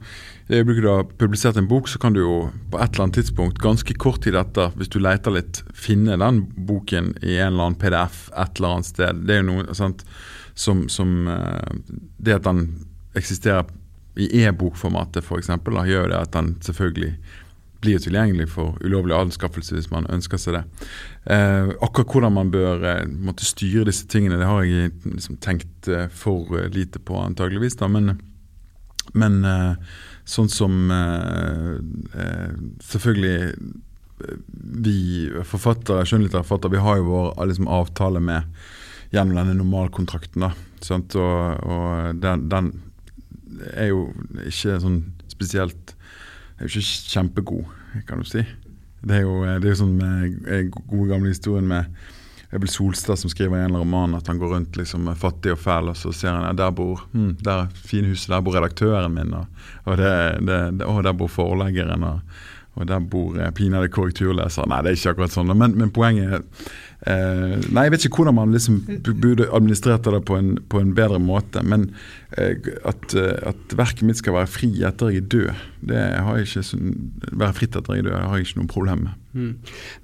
[0.49, 2.37] I øyeblikket du har publisert en bok, så kan du jo
[2.73, 6.43] på et eller annet tidspunkt, ganske kort tid etter, hvis du leter litt, finne den
[6.67, 9.23] boken i en eller annen PDF et eller annet sted.
[9.23, 10.03] Det er jo noe sant,
[10.55, 11.79] som, som eh,
[12.19, 12.67] Det at den
[13.17, 13.65] eksisterer
[14.17, 15.49] i e-bokformatet f.eks.,
[15.89, 17.15] gjør det at den selvfølgelig
[17.83, 20.63] blir tilgjengelig for ulovlig anskaffelse hvis man ønsker seg det.
[21.35, 26.07] Eh, akkurat hvordan man bør eh, styre disse tingene, det har jeg liksom tenkt eh,
[26.09, 27.79] for eh, lite på, antageligvis.
[27.81, 27.89] Da.
[27.91, 28.21] Men,
[29.19, 31.81] men eh, sånn som eh,
[32.87, 33.55] Selvfølgelig
[34.23, 38.61] vi forfattere, skjønnlitterære forfattere, vi har jo vår liksom, avtale med
[39.11, 40.45] gjennom denne normalkontrakten.
[40.47, 40.53] da?
[40.93, 42.71] Og, og den, den
[43.75, 44.07] er jo
[44.47, 45.95] ikke sånn spesielt
[46.59, 48.45] er jo ikke kjempegod, kan du si.
[49.03, 51.91] Det er jo, det er jo sånn med eh, gode gamle historien med
[52.53, 55.89] Ebel Solstad som skriver i en roman at han går rundt liksom fattig og fæl,
[55.91, 59.15] og så ser han ja, der bor hm, der er fine huset, der bor redaktøren
[59.15, 60.13] min, og, og det,
[60.45, 62.37] det, det, å, der bor forleggeren, og,
[62.77, 64.71] og der bor eh, pinadø korrekturleseren.
[64.71, 65.55] Nei, det er ikke akkurat sånn.
[65.57, 66.45] Men, men poenget er
[67.07, 70.95] eh, Nei, jeg vet ikke hvordan man liksom burde administrert det på en, på en
[70.97, 71.63] bedre måte.
[71.67, 71.91] Men
[72.37, 72.57] eh,
[72.89, 76.49] at, eh, at verket mitt skal være fri etter jeg er død, det har jeg
[76.49, 76.95] ikke sånn,
[77.33, 79.19] være fritt etter jeg er død, det har jeg ikke noe problem med.
[79.33, 79.53] Mm.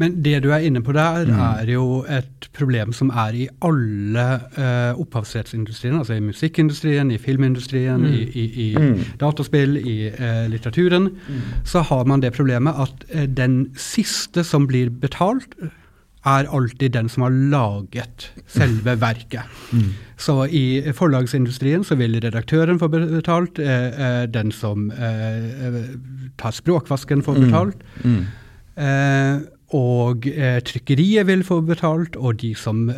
[0.00, 4.24] Men det du er inne på der, er jo et problem som er i alle
[4.56, 6.00] uh, opphavsrettsindustriene.
[6.00, 8.68] Altså i musikkindustrien, i filmindustrien, i, i, i
[9.20, 9.98] dataspill, i
[10.48, 11.11] litteraturen.
[11.68, 13.04] Så har man det problemet at
[13.37, 15.52] den siste som blir betalt,
[16.29, 19.43] er alltid den som har laget selve verket.
[20.19, 25.79] Så i forlagsindustrien så vil redaktøren få betalt, eh, eh, den som eh, eh,
[26.38, 27.85] tar språkvasken får betalt.
[28.79, 29.38] Eh,
[29.79, 32.88] og eh, trykkeriet vil få betalt, og de som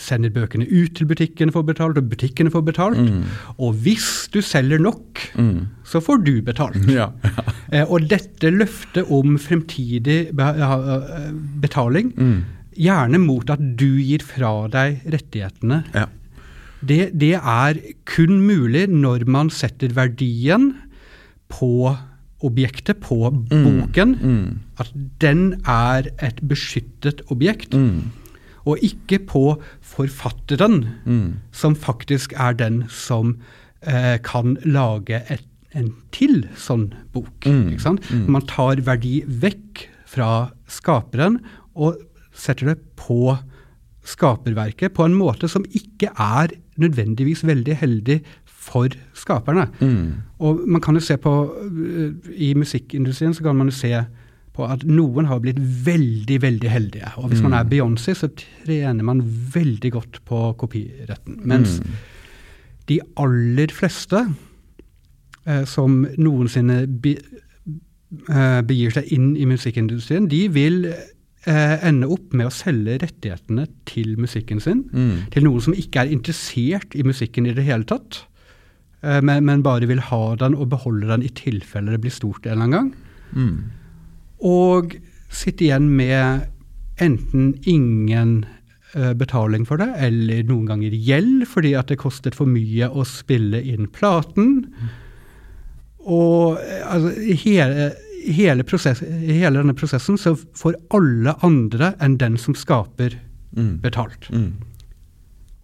[0.00, 2.98] sender bøkene ut til butikkene for betalt, og butikkene får betalt.
[2.98, 3.22] Mm.
[3.62, 5.22] Og hvis du selger nok,
[5.86, 6.82] så får du betalt.
[6.96, 7.10] Ja.
[7.72, 12.44] Eh, og dette løftet om fremtidig eh, betaling, Mm.
[12.76, 16.06] gjerne mot at du gir fra deg rettighetene, ja.
[16.84, 20.74] det, det er kun mulig når man setter verdien
[21.48, 21.96] på
[22.44, 24.12] objektet, på boken.
[24.20, 24.58] Mm.
[24.78, 24.90] At
[25.22, 28.12] den er et beskyttet objekt, Mm.
[28.66, 29.42] Og ikke på
[29.80, 31.34] forfatteren, Mm.
[31.52, 33.36] som faktisk er den som
[33.86, 37.46] eh, kan lage et, en til sånn bok.
[37.46, 37.68] Mm.
[37.72, 38.10] Ikke sant?
[38.28, 41.38] Man tar verdi vekk fra skaperen
[41.76, 41.96] og
[42.34, 43.36] setter det på
[44.06, 49.68] skaperverket på en måte som ikke er nødvendigvis veldig heldig for skaperne.
[49.80, 50.22] Mm.
[50.42, 53.92] Og man kan jo se på øh, I musikkindustrien så kan man jo se
[54.56, 57.10] på at noen har blitt veldig, veldig heldige.
[57.20, 59.20] Og hvis man er Beyoncé, så trener man
[59.54, 61.42] veldig godt på kopiretten.
[61.44, 61.78] Mens
[62.88, 64.22] de aller fleste
[65.46, 67.16] eh, som noensinne be,
[68.30, 73.66] eh, begir seg inn i musikkindustrien, de vil eh, ende opp med å selge rettighetene
[73.86, 75.30] til musikken sin Mm.
[75.30, 78.24] til noen som ikke er interessert i musikken i det hele tatt,
[79.02, 82.46] eh, men, men bare vil ha den og beholde den i tilfelle det blir stort
[82.46, 82.94] en eller annen gang.
[84.44, 84.96] Og
[85.32, 86.46] sitte igjen med
[87.02, 88.44] enten ingen
[88.94, 93.04] eh, betaling for det, eller noen ganger gjeld fordi at det kostet for mye å
[93.08, 94.66] spille inn platen.
[96.06, 97.90] Og eh, altså, i hele,
[98.26, 103.20] hele, prosess, hele denne prosessen så får alle andre enn den som skaper,
[103.56, 103.78] Mm.
[103.80, 104.26] betalt.
[104.28, 104.50] Mm.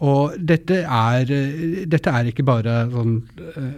[0.01, 3.75] Og dette er, eh, dette er ikke bare sånn eh,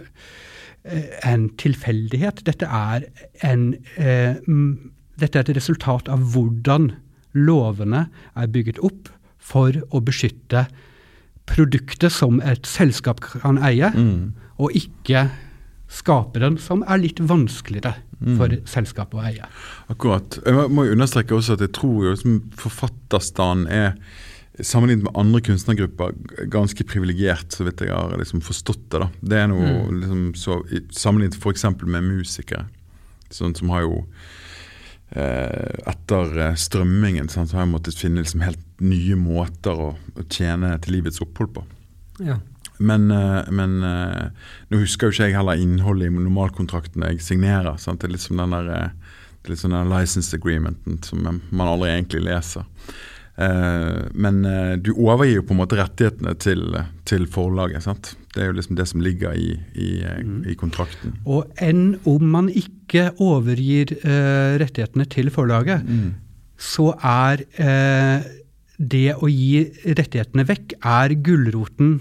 [1.23, 2.43] en tilfeldighet.
[2.45, 3.07] Dette er,
[3.43, 6.91] en, eh, mm, dette er et resultat av hvordan
[7.33, 10.67] lovene er bygget opp for å beskytte
[11.45, 14.33] produktet som et selskap kan eie, Mm.
[14.59, 15.29] og ikke
[15.87, 18.37] skaperen, som er litt vanskeligere Mm.
[18.37, 19.45] for selskapet å eie.
[19.89, 20.39] Akkurat.
[20.45, 23.95] Jeg må- jo understreke også at jeg tror jo forfatterstanden er
[24.63, 26.13] Sammenlignet med andre kunstnergrupper
[26.51, 29.01] ganske privilegert, så vidt jeg har liksom forstått det.
[29.03, 29.09] da.
[29.19, 30.61] Det er noe liksom så,
[30.95, 31.65] Sammenlignet f.eks.
[31.83, 32.67] med musikere,
[33.33, 34.01] sånn som har jo
[35.11, 39.89] eh, Etter eh, strømmingen sånn, så har jeg måttet finne liksom helt nye måter å,
[39.95, 41.65] å tjene til livets opphold på.
[42.23, 42.39] Ja.
[42.77, 47.75] Men, eh, men eh, nå husker jo ikke jeg heller innholdet i normalkontrakten jeg signerer.
[47.81, 48.01] Sant?
[48.01, 48.71] Det er litt som den der,
[49.43, 52.65] det litt sånn den license agreementen som man aldri egentlig leser.
[53.37, 56.63] Eh, men eh, du overgir jo på en måte rettighetene til,
[57.09, 57.83] til forlaget.
[57.83, 58.13] sant?
[58.35, 61.17] Det er jo liksom det som ligger i, i, eh, i kontrakten.
[61.25, 65.83] Og enn om man ikke overgir eh, rettighetene til forlaget,
[66.55, 68.27] så er eh,
[68.79, 71.97] det å gi rettighetene vekk er gulroten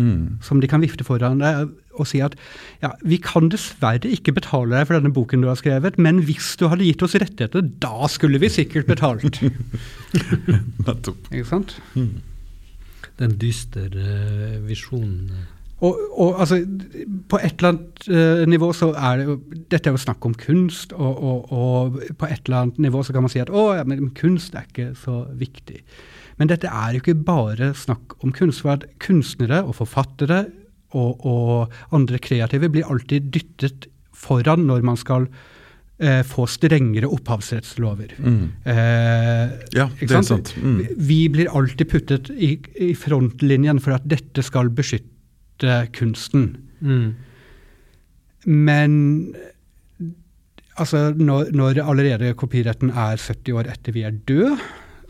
[0.00, 0.38] Mm.
[0.40, 2.36] som de kan vifte foran deg og si at
[2.82, 6.54] ja, vi kan dessverre ikke betale deg for denne boken du har skrevet, men hvis
[6.60, 9.40] du hadde gitt oss rettigheter, da skulle vi sikkert betalt.
[10.86, 11.30] Nettopp.
[11.32, 11.78] ikke sant?
[13.20, 15.32] Den dyster uh, visjonen.
[15.80, 16.58] Og, og altså,
[17.28, 19.36] på et eller annet uh, nivå så er det jo
[19.72, 23.16] Dette er jo snakk om kunst, og, og, og på et eller annet nivå så
[23.16, 25.80] kan man si at å, ja, men kunst er ikke så viktig.
[26.40, 28.62] Men dette er jo ikke bare snakk om kunst.
[28.64, 30.46] For at kunstnere og forfattere
[30.96, 33.86] og, og andre kreative blir alltid dyttet
[34.20, 35.26] foran når man skal
[36.00, 38.16] eh, få strengere opphavsrettslover.
[38.18, 38.42] Mm.
[38.64, 40.54] Eh, Ja, det det er sant.
[40.60, 40.78] Mm.
[40.78, 46.56] Vi- Vi blir alltid puttet i, i frontlinjen for at dette skal beskytte kunsten.
[46.80, 47.14] Mm.
[48.46, 49.34] Men
[50.80, 54.56] altså, når, når allerede kopiretten er 70 år etter vi er døde,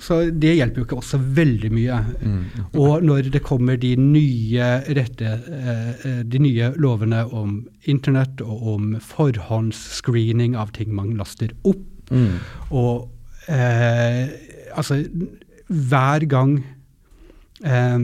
[0.01, 1.99] så det hjelper jo ikke også veldig mye.
[2.25, 2.39] Mm.
[2.81, 8.63] Og når det kommer de nye, rette, eh, eh, de nye lovene om internett og
[8.75, 12.41] om forhåndsscreening av ting man laster opp, Mm.
[12.75, 13.07] og
[13.47, 14.27] eh,
[14.75, 14.97] altså
[15.71, 16.57] hver gang
[17.63, 17.99] eh,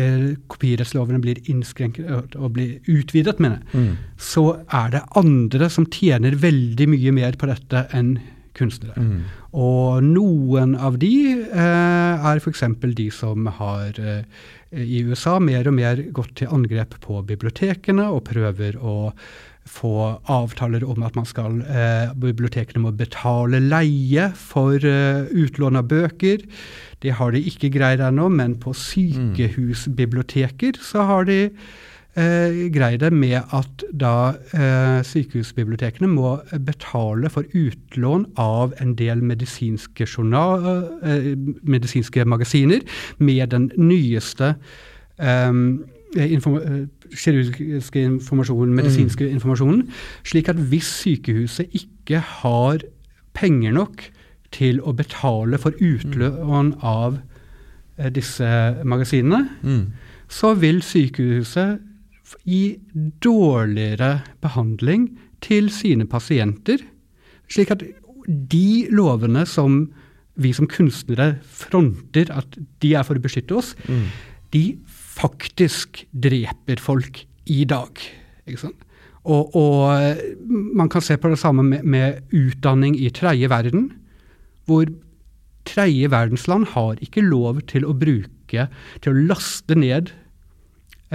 [0.00, 3.96] eh, kopirettslovene blir innskrenket og blir utvidet, mener jeg, Mm.
[4.16, 8.14] så er det andre som tjener veldig mye mer på dette enn
[8.56, 9.00] kunstnere.
[9.00, 9.24] Mm.
[9.56, 11.14] Og noen av de
[11.46, 12.64] eh, er f.eks.
[12.96, 14.22] de som har eh,
[14.76, 19.12] i USA mer og mer gått til angrep på bibliotekene og prøver å
[19.66, 25.88] få avtaler om at man skal, eh, bibliotekene må betale leie for eh, utlån av
[25.90, 26.38] bøker.
[27.02, 31.50] Det har de ikke greid ennå, men på sykehusbiblioteker så har de
[32.16, 34.12] eh, greid det med at da
[34.56, 36.36] eh, sykehusbibliotekene må
[36.66, 40.64] betale for utlån av en del medisinske, journal,
[41.02, 42.80] eh, medisinske magasiner
[43.18, 44.54] med den nyeste
[45.18, 45.52] eh,
[46.16, 46.82] inform eh,
[47.16, 49.86] kirurgiske informasjonen, medisinske informasjonen,
[50.26, 52.78] slik at hvis sykehuset ikke har
[53.36, 54.02] penger nok
[54.56, 57.18] til å betale for utlån av
[57.98, 58.48] eh, disse
[58.84, 59.92] magasinene, Mm.
[60.28, 61.78] så vil sykehuset
[62.46, 62.78] gi
[63.22, 65.10] dårligere behandling
[65.44, 66.82] til sine pasienter.
[67.52, 67.84] Slik at
[68.26, 69.84] de lovene som
[70.36, 74.08] vi som kunstnere fronter at de er for å beskytte oss, Mm.
[74.52, 77.90] de faktisk dreper folk i dag.
[79.26, 83.92] Og, og eh, man kan se på det samme med, med utdanning i tredje verden,
[84.66, 84.86] hvor
[85.66, 88.68] tredje verdensland har ikke lov til å bruke,
[89.02, 90.12] til å laste ned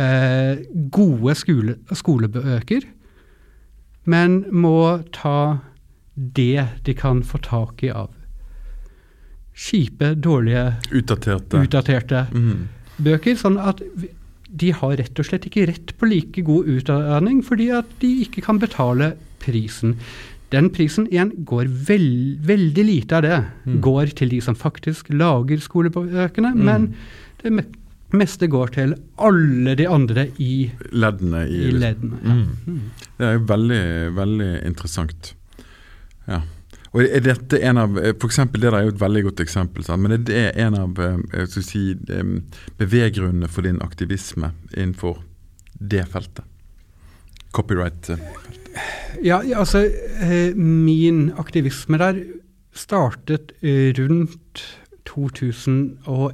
[0.01, 0.61] eh,
[0.93, 2.87] gode skole, skolebøker,
[4.09, 4.75] men må
[5.13, 5.35] ta
[6.15, 8.09] det de kan få tak i av
[9.61, 11.59] kjipe, dårlige, Utdaterte.
[11.61, 12.67] utdaterte Mm.
[13.03, 13.35] bøker.
[13.37, 13.81] Sånn at
[14.53, 18.41] de har rett og slett ikke rett på like god utdanning, fordi at de ikke
[18.43, 19.97] kan betale prisen.
[20.51, 23.81] Den prisen igjen går vel, veldig lite av det Mm.
[23.81, 26.95] går til de som faktisk lager skolebøkene, men
[27.43, 27.65] det me-
[28.17, 32.17] meste går til alle de andre i, Leddene i, i leddene.
[32.21, 32.81] Mm.
[33.17, 33.83] Det er jo veldig,
[34.17, 35.35] veldig interessant.
[36.27, 36.41] Ja.
[36.91, 39.85] Og er dette en av For eksempel, det der er jo et veldig godt eksempel,
[39.97, 42.33] men er det en av eh, si, eh,
[42.81, 45.21] beveggrunnene for din aktivisme innenfor
[45.79, 46.43] det feltet?
[47.55, 48.59] Copyright-feltet?
[49.23, 49.83] Ja, ja, altså
[50.23, 52.23] eh, Min aktivisme der
[52.73, 56.31] startet eh, rundt 2001.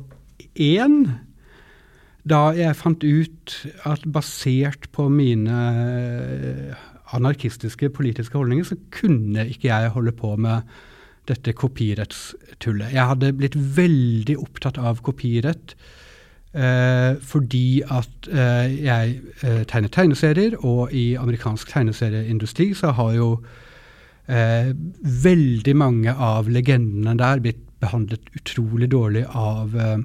[2.27, 3.55] Da jeg fant ut
[3.87, 5.57] at basert på mine
[5.87, 10.67] eh, anarkistiske politiske holdninger, så kunne ikke jeg holde på med
[11.27, 12.91] dette kopirettstullet.
[12.95, 15.75] Jeg hadde blitt veldig opptatt av kopirett.
[16.57, 23.29] Eh, fordi at eh, jeg eh, tegner tegneserier, og i amerikansk tegneserieindustri så har jo
[24.31, 24.71] eh,
[25.27, 29.99] veldig mange av legendene der blitt behandlet utrolig dårlig av, eh,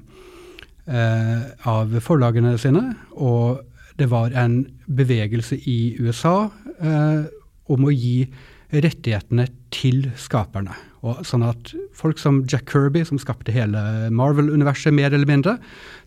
[0.83, 2.81] av forlagene sine.
[3.15, 3.61] Og
[3.99, 6.49] det var en bevegelse i USA
[6.81, 7.29] eh,
[7.71, 8.25] om å gi
[8.73, 10.73] rettighetene til skaperne.
[11.05, 15.57] Og sånn at folk som Jack Kirby, som skapte hele Marvel-universet mer eller mindre,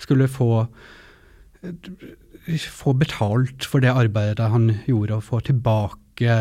[0.03, 0.67] skulle få,
[2.73, 6.41] få betalt for det arbeidet han gjorde, og få tilbake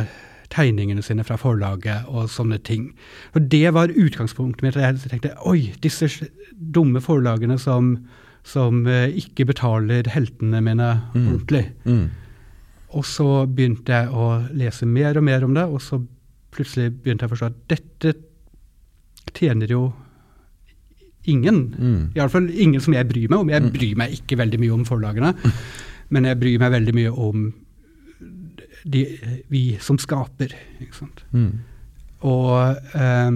[0.54, 2.90] tegningene sine fra forlaget og sånne ting.
[3.36, 4.80] Og Det var utgangspunktet mitt.
[4.80, 6.10] Jeg tenkte oi, disse
[6.56, 7.98] dumme forlagene som,
[8.46, 11.28] som eh, ikke betaler heltene mine Mm.
[11.34, 11.64] ordentlig.
[11.86, 12.10] Mm.
[12.96, 15.98] Og så begynte jeg å lese mer og mer om det, og så
[16.56, 18.14] plutselig begynte jeg å forstå at dette
[19.36, 19.82] tjener jo
[21.28, 21.58] ingen.
[21.76, 22.02] Mm.
[22.16, 23.50] Iallfall ingen som jeg bryr meg om.
[23.50, 23.72] Jeg Mm.
[23.74, 25.34] bryr meg ikke veldig mye om forlagene,
[26.14, 27.54] men jeg bryr meg veldig mye om
[28.86, 29.02] de,
[29.50, 30.54] vi som skaper.
[30.80, 31.24] Ikke sant?
[31.34, 31.60] Mm.
[32.22, 33.32] Og eh,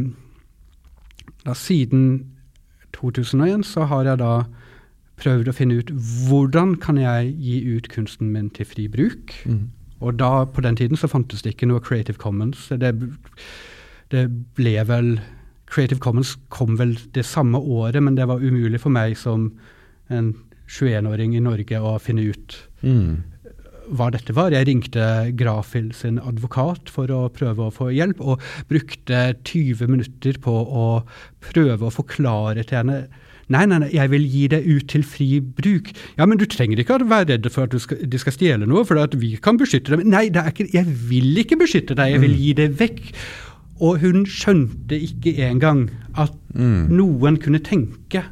[1.45, 2.25] da siden
[2.93, 4.43] 2001 så har jeg da
[5.19, 5.91] prøvd å finne ut
[6.29, 9.33] hvordan kan jeg gi ut kunsten min til fri bruk.
[9.45, 9.67] Mm.
[9.99, 12.69] Og da, på den tiden så fantes det ikke noe Creative Commons.
[12.71, 12.93] Det,
[14.13, 14.23] det
[14.55, 15.17] ble vel
[15.69, 19.51] Creative Commons kom vel det samme året, men det var umulig for meg som
[20.09, 20.31] en
[20.69, 23.23] 21-åring i Norge å finne ut Mm.
[23.91, 24.53] hva dette var.
[24.55, 25.03] Jeg ringte
[25.35, 28.39] Grafil sin advokat for å prøve å få hjelp, og
[28.69, 30.85] brukte 20 minutter på å
[31.43, 32.99] prøve å forklare til henne
[33.49, 35.89] Nei, nei, nei, jeg vil gi det ut til fri bruk.
[36.19, 38.67] Ja, men du trenger ikke å være redd for at du skal, de skal stjele
[38.69, 40.03] noe, for at vi kan beskytte dem.
[40.09, 43.07] Nei, det er ikke, jeg vil ikke beskytte deg, jeg vil gi det vekk.
[43.79, 45.87] Og hun skjønte ikke engang
[46.19, 46.87] at Mm.
[46.97, 48.23] noen kunne tenke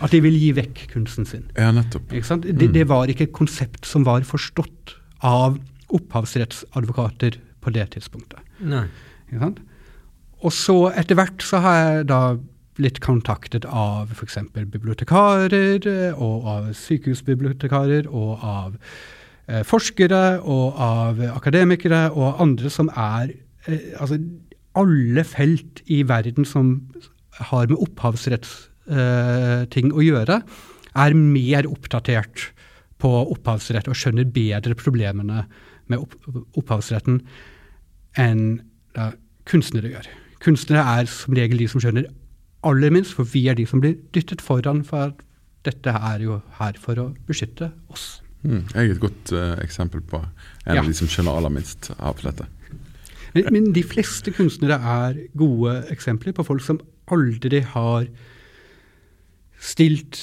[0.00, 1.42] at de vil gi vekk kunsten sin.
[1.58, 2.12] Ja, nettopp.
[2.14, 2.44] Ikke sant?
[2.46, 4.94] Det, det var ikke et konsept som var forstått
[5.26, 5.58] av
[5.94, 8.38] opphavsrettsadvokater på det tidspunktet.
[8.60, 8.86] Nei.
[10.44, 12.20] Og så etter hvert så har jeg da
[12.76, 14.38] blitt kontaktet av f.eks.
[14.54, 18.76] bibliotekarer, eh, og av sykehusbibliotekarer, og av
[19.48, 23.30] eh, forskere, og av akademikere, og andre som er
[23.66, 24.18] eh, Altså
[24.76, 26.80] alle felt i verden som
[27.48, 30.42] har med opphavsrettsting eh, å gjøre,
[30.96, 32.52] er mer oppdatert
[33.00, 35.44] på opphavsrett og skjønner bedre problemene
[35.90, 36.14] med opp,
[36.56, 37.20] opphavsretten
[38.20, 38.60] enn
[38.96, 39.10] da,
[39.48, 40.06] kunstnere gjør.
[40.44, 42.08] Kunstnere er som regel de som skjønner
[42.64, 45.12] aller minst, for vi er de som blir dyttet foran, for
[45.66, 48.22] dette er jo her for å beskytte oss.
[48.46, 50.80] Mm, jeg er et godt uh, eksempel på en Ja.
[50.80, 52.46] av de som skjønner aller minst av dette.
[53.34, 56.78] Men, men de fleste kunstnere er gode eksempler på folk som
[57.12, 58.06] aldri har
[59.60, 60.20] stilt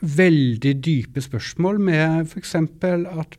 [0.00, 2.54] veldig dype spørsmål med f.eks.
[2.54, 3.36] at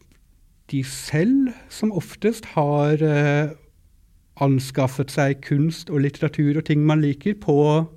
[0.71, 3.53] de selv som oftest har eh,
[4.43, 7.87] anskaffet seg kunst og litteratur og ting man liker, på,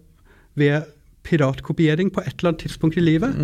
[0.58, 0.88] ved
[1.26, 3.36] piratkopiering på et eller annet tidspunkt i livet.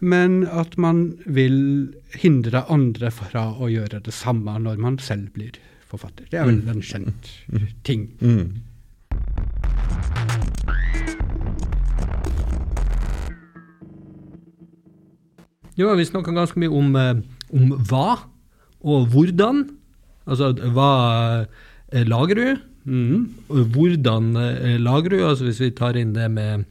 [0.00, 5.60] Men at man vil hindre andre fra å gjøre det samme når man selv blir
[5.90, 6.26] forfatter.
[6.30, 7.30] Det er vel en kjent
[7.84, 8.08] ting.
[8.20, 8.62] Mm.
[15.78, 17.20] Jo, vi snakka ganske mye om, eh,
[17.56, 18.18] om hva
[18.80, 19.68] og hvordan.
[20.26, 21.46] Altså hva
[21.92, 22.48] lager du?
[23.50, 25.18] Og Hvordan eh, lager du?
[25.26, 26.64] Altså hvis vi tar inn det med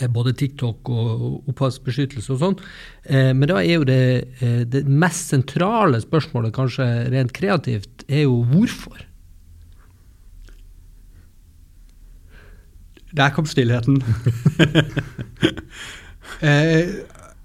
[0.00, 2.58] eh, både TikTok og opphavsbeskyttelse og sånn.
[3.04, 4.02] Eh, Men da er jo det,
[4.40, 9.06] eh, det mest sentrale spørsmålet, kanskje rent kreativt, er jo hvorfor.
[13.14, 14.02] Der kom stillheten.
[16.42, 16.90] eh,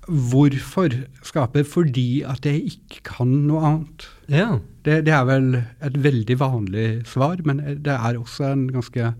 [0.09, 0.93] hvorfor
[1.25, 1.63] skape?
[1.67, 4.09] Fordi at jeg ikke kan noe annet.
[4.31, 4.51] Ja.
[4.85, 9.13] Det, det er vel et veldig vanlig svar, men det er også en ganske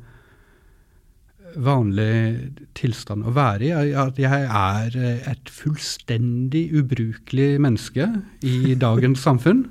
[1.58, 3.94] vanlig tilstand å være i.
[3.98, 4.98] At jeg er
[5.32, 8.10] et fullstendig ubrukelig menneske
[8.46, 9.66] i dagens samfunn.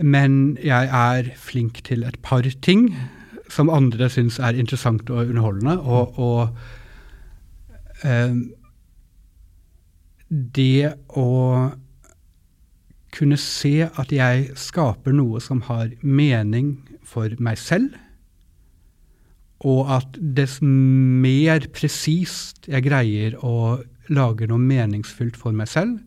[0.00, 2.94] Men jeg er flink til et par ting
[3.50, 5.76] som andre syns er interessant og underholdende.
[5.80, 6.48] Og, og
[8.06, 8.32] eh,
[10.30, 11.30] det å
[13.10, 17.96] kunne se at jeg skaper noe som har mening for meg selv,
[19.66, 25.98] og at dess mer presist jeg greier å lage noe meningsfylt for meg selv,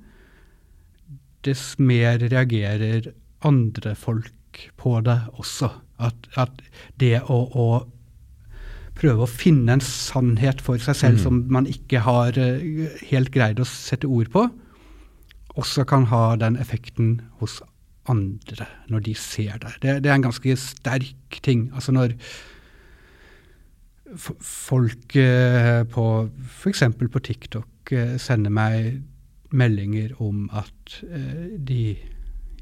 [1.46, 3.12] dess mer reagerer
[3.46, 5.70] andre folk på det også.
[6.04, 6.64] At, at
[7.00, 7.68] det å, å
[8.98, 11.24] prøve å finne en sannhet for seg selv Mm.
[11.24, 14.48] som man ikke har eh, helt greid å sette ord på,
[15.56, 17.62] også kan ha den effekten hos
[18.10, 19.74] andre når de ser det.
[19.82, 21.72] Det, det er en ganske sterk ting.
[21.74, 22.14] Altså når
[24.42, 26.84] folk eh, på f.eks.
[27.00, 29.02] på TikTok eh, sender meg
[29.54, 30.96] meldinger om at
[31.62, 31.96] de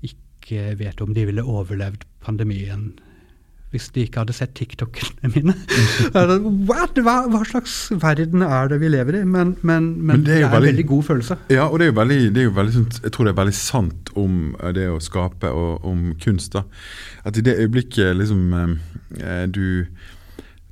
[0.04, 2.92] ikke vet om de ville overlevd pandemien
[3.72, 5.54] hvis de ikke hadde sett TikTokene mine.
[6.70, 6.98] What?
[7.00, 9.24] Hva, hva slags verden er det vi lever i?
[9.24, 11.38] Men, men, men, Men det det er veldig, en veldig- god følelse.
[11.54, 13.40] Ja, og det er jo veldig, det er jo veldig sånn, jeg tror det er
[13.42, 16.52] veldig sant om eh, det å skape og om kunst.
[16.58, 16.66] da.
[17.24, 19.66] At i det øyeblikket liksom eh, du,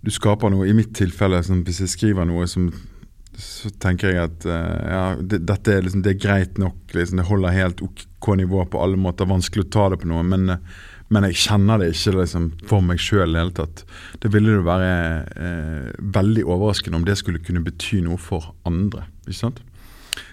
[0.04, 2.68] du skaper noe, i mitt tilfelle sånn, hvis jeg skriver noe som
[3.39, 6.82] så tenker jeg at eh, ja, det, dette er, liksom, det er greit nok.
[6.91, 9.30] Liksom, det holder helt OK nivå på alle måter.
[9.30, 10.26] Vanskelig å ta det på noe.
[10.28, 10.58] Men,
[11.10, 13.82] men jeg kjenner det ikke liksom, for meg sjøl i det hele tatt.
[14.22, 14.91] Det ville jo være
[15.41, 15.88] eh,
[16.18, 19.07] veldig overraskende om det skulle kunne bety noe for andre.
[19.26, 19.64] ikke sant?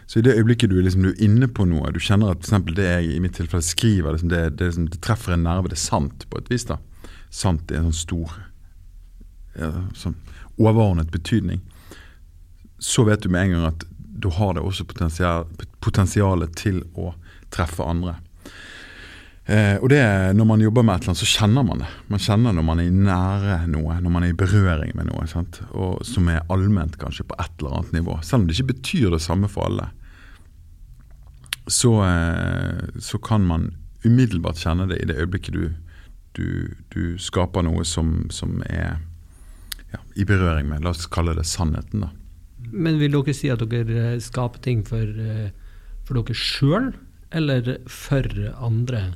[0.06, 2.76] Så i det øyeblikket du, liksom, du er inne på noe, du kjenner at for
[2.76, 5.86] det jeg i mitt tilfelle skriver, liksom, det, det, det treffer en nerve, det er
[5.86, 6.68] sant på et vis.
[6.68, 6.78] da.
[7.32, 8.36] Sant i en sånn stor,
[9.56, 10.18] ja, sånn
[10.60, 11.64] overordnet betydning.
[12.78, 15.48] Så vet du med en gang at du har det også potensial,
[15.84, 17.14] potensialet til å
[17.52, 18.18] treffe andre.
[19.46, 20.02] Eh, og det,
[20.34, 21.88] Når man jobber med et eller annet, så kjenner man det.
[22.10, 25.26] Man kjenner når man er nære noe, når man er i berøring med noe.
[25.30, 25.60] Sant?
[25.70, 28.18] Og Som er allment kanskje på et eller annet nivå.
[28.22, 29.90] Selv om det ikke betyr det samme for alle.
[31.68, 33.74] Så, eh, så kan man
[34.04, 35.74] umiddelbart kjenne det i det øyeblikket du,
[36.34, 38.98] du, du skaper noe som, som er
[39.92, 42.06] ja, i berøring med, la oss kalle det sannheten.
[42.06, 42.10] da.
[42.72, 45.54] Men vil dere si at dere skaper ting for, eh,
[46.06, 46.90] for dere sjøl,
[47.30, 48.26] eller for
[48.58, 49.14] andre?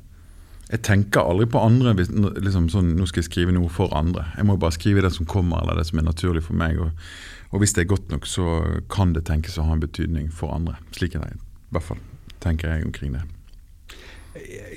[0.70, 4.28] Jeg tenker aldri på andre hvis liksom sånn, nå skal jeg skrive noe for andre.
[4.36, 6.78] Jeg må bare skrive det som kommer, eller det som er naturlig for meg.
[6.78, 7.10] Og,
[7.50, 8.46] og hvis det er godt nok, så
[8.92, 10.78] kan det tenkes å ha en betydning for andre.
[10.94, 12.00] Slik er det i hvert fall,
[12.42, 13.26] tenker jeg omkring det.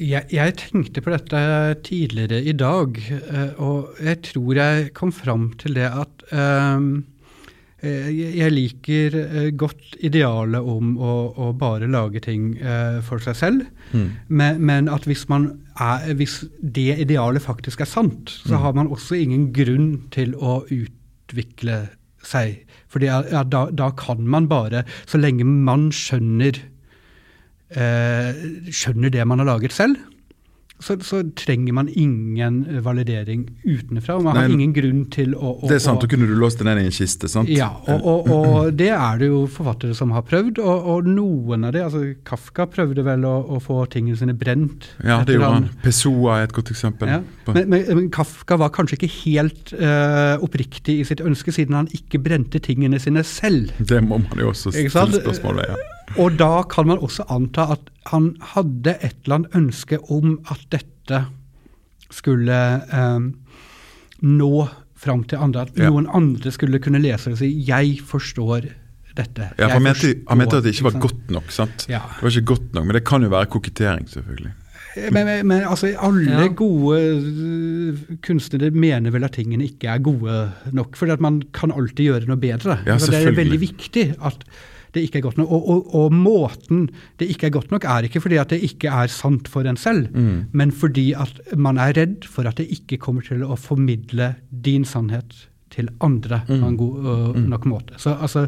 [0.01, 1.39] Jeg, jeg tenkte på dette
[1.85, 6.87] tidligere i dag, eh, og jeg tror jeg kom fram til det at eh,
[7.83, 13.35] jeg jeg liker eh, godt idealet om å, å bare lage ting eh, for seg
[13.39, 13.65] selv,
[14.27, 15.49] men, men at hvis, man
[15.81, 20.61] er, hvis det idealet faktisk er sant, så har man også ingen grunn til å
[20.71, 21.83] utvikle
[22.23, 22.63] seg.
[22.87, 26.61] For ja, da, da kan man bare, så lenge man skjønner
[27.75, 29.99] eh, skjønner det man har laget selv,
[30.83, 34.17] så, så, trenger man ingen validering utenfra.
[34.17, 36.59] og Man har ingen grunn til å, å Det er sant, da kunne du låst
[36.59, 37.51] det ned i en kiste, sant?
[37.51, 40.59] Ja, og, og, og det er det jo forfattere som har prøvd.
[40.63, 44.89] Og, og noen av det, altså Kafka prøvde vel å, å få tingene sine brent.
[44.99, 45.69] Ja, det gjorde han.
[45.85, 47.13] Pessoa er et godt eksempel.
[47.15, 47.21] Ja.
[47.47, 51.91] Men, men, men Kafka var kanskje ikke helt uh, oppriktig i sitt ønske, siden han
[51.95, 53.71] ikke brente tingene sine selv.
[53.79, 55.73] Det må man jo også stille spørsmål ved.
[55.73, 55.99] Ja.
[56.19, 60.63] Og da kan man også anta at han hadde et eller annet ønske om at
[60.73, 61.25] dette
[62.13, 62.57] skulle
[62.93, 63.19] eh,
[64.23, 64.53] nå
[65.03, 65.61] fram til andre.
[65.67, 65.89] At Ja.
[65.89, 68.69] noen andre skulle kunne lese det og si 'jeg forstår
[69.17, 69.53] dette'.
[69.59, 71.51] Ja, for han, mente, han mente at det ikke var godt nok.
[71.51, 71.85] sant?
[71.89, 71.99] Ja.
[72.15, 74.53] Det var ikke godt nok, Men det kan jo være kokettering, selvfølgelig.
[75.11, 76.47] Men, men, men altså, alle Ja.
[76.47, 80.95] gode øh, kunstnere mener vel at tingene ikke er gode nok.
[80.95, 82.77] For man kan alltid gjøre noe bedre.
[82.85, 83.25] Ja, selvfølgelig.
[83.25, 84.45] det er veldig viktig at
[84.93, 85.49] det ikke er godt nok.
[85.51, 86.89] Og, og, og måten
[87.19, 89.77] det ikke er godt nok, er ikke fordi at det ikke er sant for en
[89.77, 90.45] selv, Mm.
[90.53, 94.35] men fordi at man er redd for at det ikke kommer til å formidle
[94.65, 96.63] din sannhet til andre på Mm.
[96.63, 97.93] en god uh, nok måte.
[97.97, 98.47] Så altså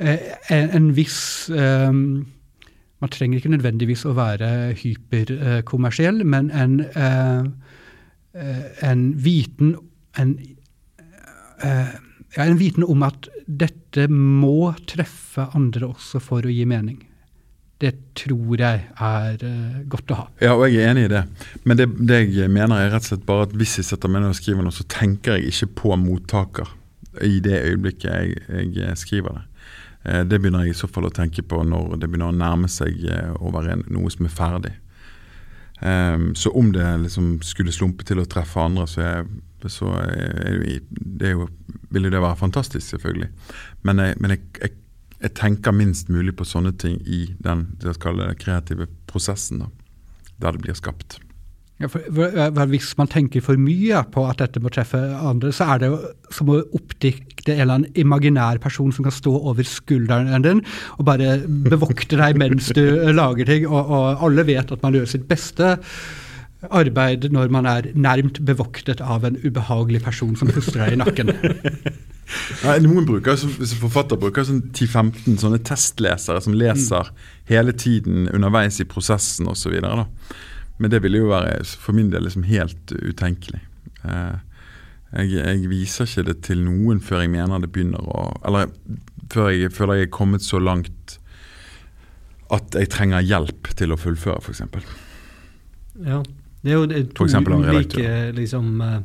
[0.00, 2.26] en, en viss um,
[3.00, 7.42] man trenger ikke nødvendigvis å være hyperkommersiell, men en, eh,
[8.90, 9.74] en viten
[10.18, 10.38] en,
[11.64, 17.00] ja, en viten om at dette må treffe andre også for å gi mening.
[17.82, 20.26] Det tror jeg er eh, godt å ha.
[20.40, 21.24] Ja, og jeg er enig i det.
[21.66, 24.22] Men det, det jeg mener er rett og slett bare at hvis jeg setter meg
[24.22, 26.70] ned og skriver noe, så tenker jeg ikke på mottaker
[27.26, 29.44] i det øyeblikket jeg, jeg skriver det.
[30.06, 32.70] Eh, Det begynner jeg i så fall å tenke på når det begynner å nærme
[32.72, 34.72] seg eh, være noe som er ferdig.
[35.84, 39.26] Um, Så om det liksom skulle slumpe til å treffe andre, så, er,
[39.68, 41.48] så er det, jo- det er jo,
[41.90, 43.28] vil jo det være fantastisk, selvfølgelig.
[43.82, 44.76] Men, jeg, men jeg, jeg,
[45.22, 49.70] jeg tenker minst mulig på sånne ting i den det kreative prosessen, da,
[50.42, 51.18] der det blir skapt.
[51.82, 55.50] Ja, for, for, for hvis man tenker for mye på at dette må treffe andre,
[55.52, 55.96] så er det jo
[56.32, 60.62] som å oppdikte en eller annen imaginær person som kan stå over skulderen din
[61.00, 62.84] og bare bevokte deg mens du
[63.20, 63.66] lager ting.
[63.66, 65.74] Og, og alle vet at man gjør sitt beste
[66.70, 71.32] arbeid når man er nærmt bevoktet av en ubehagelig person som puster deg i nakken.
[72.64, 77.10] Nei, noen bruker, hvis forfatter bruker sånn 10-15 sånne testlesere som leser
[77.50, 79.76] hele tiden underveis i prosessen osv.
[79.84, 83.60] Men det ville jo være for min del liksom helt utenkelig.
[84.04, 84.36] Eh,
[85.14, 88.72] jeg, jeg viser ikke det til noen før jeg mener det begynner å Eller
[89.30, 91.18] før jeg føler jeg er kommet så langt
[92.52, 94.60] at jeg trenger hjelp til å fullføre, f.eks.
[96.04, 96.20] Ja.
[96.64, 99.00] Det er jo to ulike liksom, eh,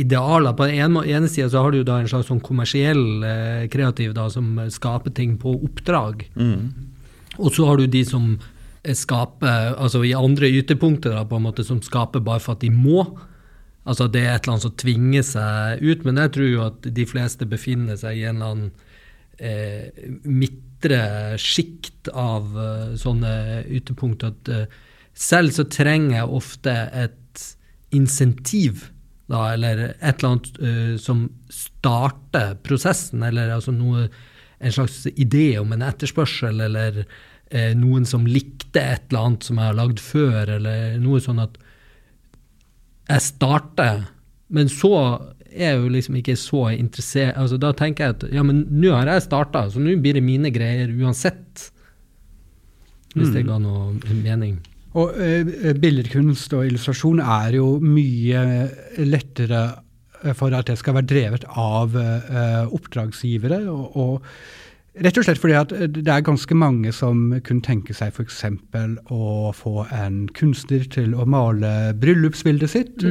[0.00, 0.54] idealer.
[0.56, 3.66] På den ene, ene sida så har du jo da en slags sånn kommersiell eh,
[3.72, 6.24] kreativ da, som skaper ting på oppdrag.
[7.38, 8.32] Og så har du de som
[8.82, 12.64] eh, skaper, altså i andre ytterpunkter, da, på en måte, som skaper bare for at
[12.64, 13.04] de må.
[13.88, 16.06] Altså det er et eller annet som tvinger seg ut.
[16.06, 18.70] Men jeg tror jo at de fleste befinner seg i en eller annen
[19.40, 23.32] eh, midtre sjikt av uh, sånne
[23.68, 24.34] ytterpunkter.
[24.34, 24.78] At eh,
[25.16, 27.44] selv så trenger jeg ofte et
[27.96, 28.86] insentiv,
[29.30, 34.08] da, eller et eller annet uh, som starter prosessen, eller altså noe,
[34.60, 39.60] en slags idé om en etterspørsel, eller uh, noen som likte et eller annet som
[39.60, 41.58] jeg har lagd før, eller noe sånn at
[43.10, 44.06] jeg starter,
[44.54, 44.94] men så
[45.50, 48.92] er jeg jo liksom ikke så interessert altså Da tenker jeg at ja, men nå
[48.94, 51.70] har jeg starta, så nå blir det mine greier uansett.
[53.16, 54.60] Hvis det ga noe mening.
[54.98, 58.40] Og eh, billedkunst og illustrasjon er jo mye
[59.06, 59.60] lettere
[60.24, 63.62] eh, for at det skal være drevet av eh, oppdragsgivere.
[63.70, 68.16] Og, og rett og slett fordi at det er ganske mange som kunne tenke seg
[68.16, 68.42] f.eks.
[69.14, 73.06] å få en kunstner til å male bryllupsbildet sitt.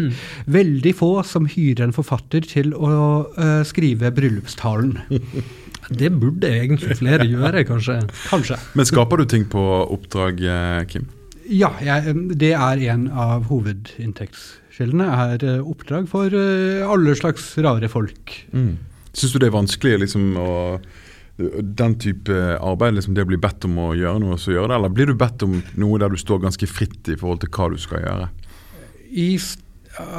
[0.52, 2.92] Veldig få som hyrer en forfatter til å
[3.40, 4.98] eh, skrive bryllupstalen.
[5.90, 7.96] Det burde egentlig flere gjøre, kanskje.
[8.28, 8.60] Kanskje.
[8.78, 11.08] Men skaper du ting på oppdrag, eh, Kim?
[11.50, 15.08] Ja, jeg, det er en av hovedinntektskildene.
[15.34, 18.36] er eh, oppdrag for eh, alle slags rare folk.
[18.54, 18.76] Mm.
[19.14, 20.50] Syns du det er vanskelig liksom, å
[21.40, 24.76] den type arbeid, liksom det å bli bedt om å gjøre noe, så gjøre det?
[24.76, 27.70] Eller blir du bedt om noe der du står ganske fritt i forhold til hva
[27.72, 28.26] du skal gjøre?
[29.10, 29.56] I, s-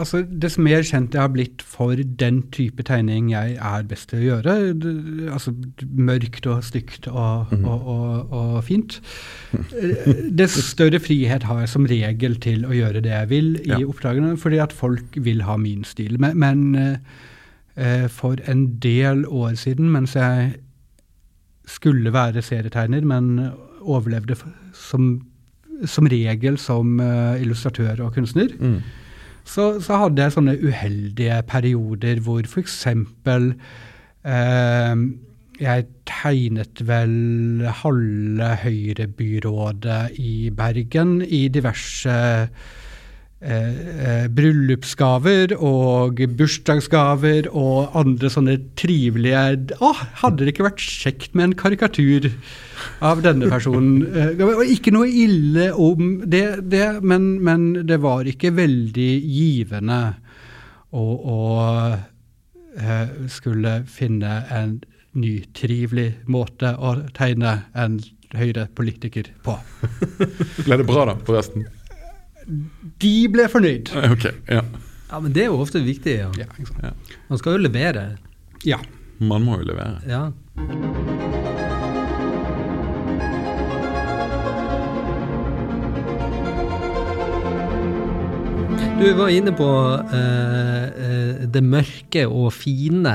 [0.00, 4.20] altså, dess mer kjent jeg har blitt for den type tegning jeg er best til
[4.20, 4.54] å gjøre,
[5.32, 5.54] altså
[5.96, 8.98] mørkt og stygt og, og, og, og fint,
[10.40, 13.80] dess større frihet har jeg som regel til å gjøre det jeg vil i Ja.
[13.86, 16.18] oppdragene, fordi at folk vil ha min stil.
[16.20, 16.98] Men, men
[17.76, 20.54] eh, for en del år siden, mens jeg
[21.70, 23.50] skulle være serietegner, men
[23.80, 24.36] overlevde
[24.74, 25.12] som
[25.88, 28.50] som regel som eh, illustratør og kunstner.
[28.60, 28.82] Mm.
[29.50, 32.84] Så, så hadde jeg sånne uheldige perioder hvor f.eks.
[34.30, 35.02] Eh,
[35.60, 42.70] jeg tegnet vel halve Høyre-byrådet i Bergen i diverse eh,
[43.42, 49.92] eh, bryllupsgaver og bursdagsgaver og andre sånne trivelige Å,
[50.22, 52.30] hadde det ikke vært kjekt med en karikatur
[53.04, 54.04] av denne personen?
[54.06, 59.10] Eh, det var ikke noe ille om det, det men, men det var ikke veldig
[59.24, 60.00] givende
[60.90, 61.40] å, å
[62.76, 64.78] eh, skulle finne en
[65.18, 68.00] ny, trivelig måte å tegne en
[68.30, 69.56] Høyre-politiker på.
[70.66, 71.64] Ble det bra, da, forresten?
[73.02, 73.90] De ble fornøyd.
[74.14, 74.62] Ok, ja.
[75.10, 76.20] Ja, men det er jo ofte viktig.
[76.22, 76.30] Ja.
[76.38, 76.94] Ja.
[77.26, 78.12] Man skal jo levere.
[78.62, 78.78] ja.
[79.20, 79.98] Man må jo levere.
[80.08, 81.49] Ja.
[89.00, 89.66] Du var inne på
[90.12, 93.14] eh, eh, det mørke og fine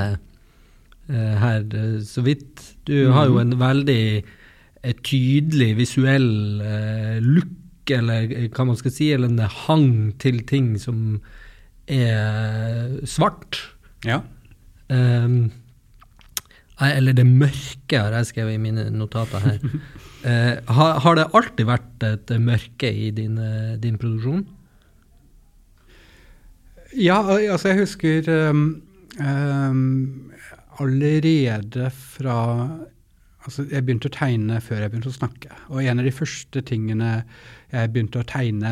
[1.05, 2.63] eh, her eh, så vidt.
[2.89, 9.11] Du har jo en veldig eh, tydelig visuell eh, look, eller hva man skal si,
[9.13, 11.19] eller en hang til ting som
[11.85, 13.61] er svart.
[14.07, 14.23] ja.
[14.89, 15.51] Ehm,
[16.81, 19.61] eller det mørke, har jeg skrevet i mine notater her.
[20.25, 23.35] Eh, har, har det alltid vært et mørke i din,
[23.77, 24.39] din produksjon?
[26.95, 28.67] Ja, altså jeg husker um,
[29.19, 30.31] um,
[30.79, 32.41] allerede fra
[33.45, 35.51] Altså jeg begynte å tegne før jeg begynte å snakke.
[35.69, 37.09] Og en av de første tingene
[37.69, 38.71] jeg begynte å tegne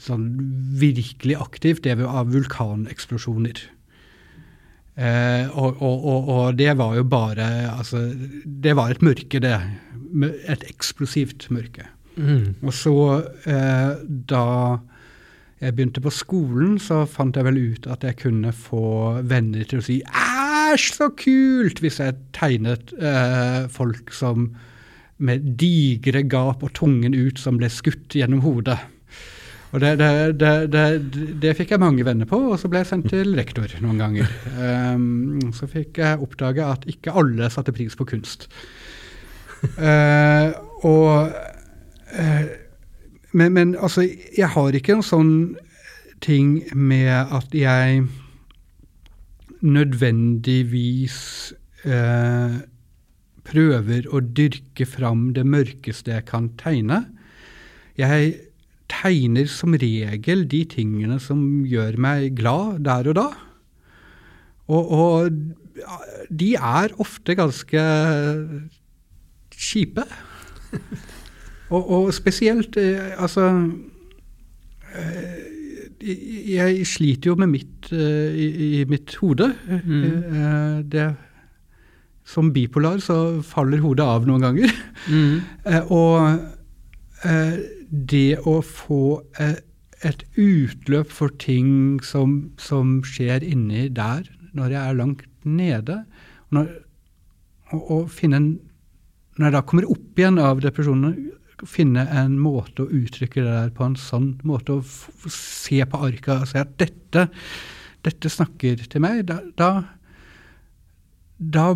[0.00, 0.24] sånn
[0.80, 3.60] virkelig aktivt, det var av vulkaneksplosjoner.
[4.98, 8.00] Eh, og, og, og, og det var jo bare Altså,
[8.42, 9.54] det var et mørke, det.
[10.48, 11.86] Et eksplosivt mørke.
[12.16, 12.56] Mm.
[12.64, 12.96] Og så,
[13.46, 14.00] eh,
[14.32, 14.46] da
[15.58, 19.80] jeg begynte på skolen, så fant jeg vel ut at jeg kunne få venner til
[19.80, 24.52] å si 'æsj, så kult!' hvis jeg tegnet eh, folk som
[25.18, 28.78] med digre gap og tungen ut som ble skutt gjennom hodet.
[29.74, 30.84] Og det, det, det,
[31.42, 34.30] det, fikk jeg mange venner på, og så ble jeg sendt til rektor noen ganger.
[34.56, 38.48] Um, så fikk jeg oppdage at ikke alle satte pris på kunst.
[39.76, 40.54] Uh,
[40.86, 41.34] og
[42.14, 42.67] eh,
[43.32, 44.06] men, men altså,
[44.36, 45.34] jeg har ikke en sånn
[46.24, 48.02] ting med at jeg
[49.62, 51.18] nødvendigvis
[51.84, 52.58] eh,
[53.48, 57.02] prøver å dyrke fram det mørkeste jeg kan tegne.
[57.98, 58.34] Jeg
[58.88, 63.28] tegner som regel de tingene som gjør meg glad der og da.
[64.68, 67.84] Og, og de er ofte ganske
[69.58, 70.04] kjipe.
[71.68, 73.48] Og, og spesielt eh, Altså
[74.96, 78.48] eh, Jeg sliter jo med mitt eh, i,
[78.80, 79.50] i mitt hode.
[79.84, 80.04] Mm.
[80.04, 81.08] Eh, det,
[82.28, 84.78] som bipolar så faller hodet av noen ganger.
[85.08, 85.40] Mm.
[85.68, 87.58] Eh, og eh,
[87.88, 94.98] det å få et utløp for ting som, som skjer inni der, når jeg er
[95.00, 96.02] langt nede,
[96.54, 96.70] når,
[97.72, 98.48] og, og finne en
[99.38, 101.12] Når jeg da kommer opp igjen av depresjonen,
[101.66, 106.34] finne en måte å uttrykke det der på en sånn måte, f- se på arket
[106.36, 107.24] og se at dette,
[108.06, 109.70] dette snakker til meg, da, da,
[111.38, 111.66] da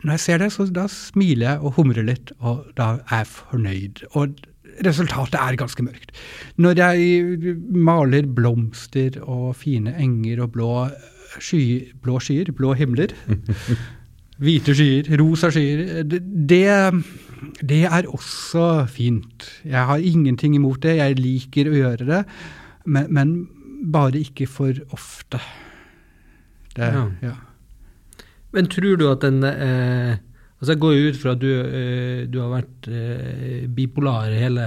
[0.00, 3.28] når jeg ser det, så da smiler jeg og humrer litt, og da er jeg
[3.34, 4.00] fornøyd.
[4.16, 4.38] Og
[4.86, 6.14] resultatet er ganske mørkt.
[6.56, 10.70] Når jeg maler blomster og fine enger og blå,
[11.36, 13.12] sky, blå skyer, blå himler,
[14.40, 16.64] hvite skyer, rosa skyer, det, det,
[17.62, 19.46] det er også fint.
[19.64, 22.24] Jeg har ingenting imot det, jeg liker å gjøre det,
[22.86, 23.34] men, men
[23.92, 25.40] bare ikke for ofte.
[26.76, 27.06] Det, Ja.
[27.22, 27.36] ja.
[28.52, 30.16] Men tror du at den eh,
[30.60, 34.64] Altså, jeg går jo ut fra at du, eh, du har vært eh, bipolar hele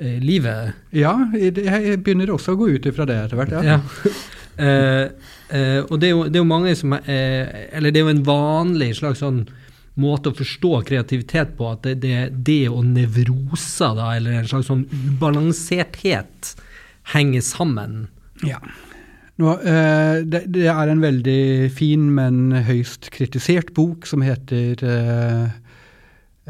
[0.00, 0.70] eh, livet.
[0.96, 3.56] Ja, jeg begynner også å gå ut ifra det etter hvert.
[3.60, 3.76] Ja.
[3.76, 3.80] Ja.
[4.60, 5.06] Eh,
[5.56, 8.10] eh, og det er, jo, det er jo mange som er Eller det er jo
[8.12, 9.38] en vanlig slags sånn
[9.98, 14.70] måte å forstå kreativitet på, at det, det, det og nevroser, da, eller en slags
[14.70, 16.54] sånn ubalanserthet,
[17.14, 18.04] henger sammen.
[18.46, 18.60] Ja.
[19.40, 25.48] Nå, eh, det, det er en veldig fin, men høyst kritisert bok som heter uh,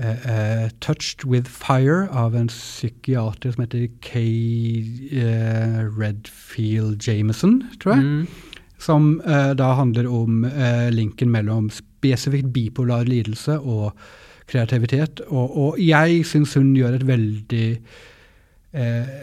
[0.01, 4.83] uh, uh, 'Touched with Fire' av en psykiater som heter Kay
[5.87, 8.05] Redfield Jameson, tror jeg.
[8.05, 8.27] Mm.
[8.81, 9.21] Som
[9.61, 10.47] da handler om
[10.89, 11.69] linken mellom
[12.01, 13.93] spesifikt bipolar lidelse og
[14.51, 15.23] kreativitet.
[15.29, 17.67] Og, og jeg syns hun gjør et veldig
[18.75, 19.17] eh,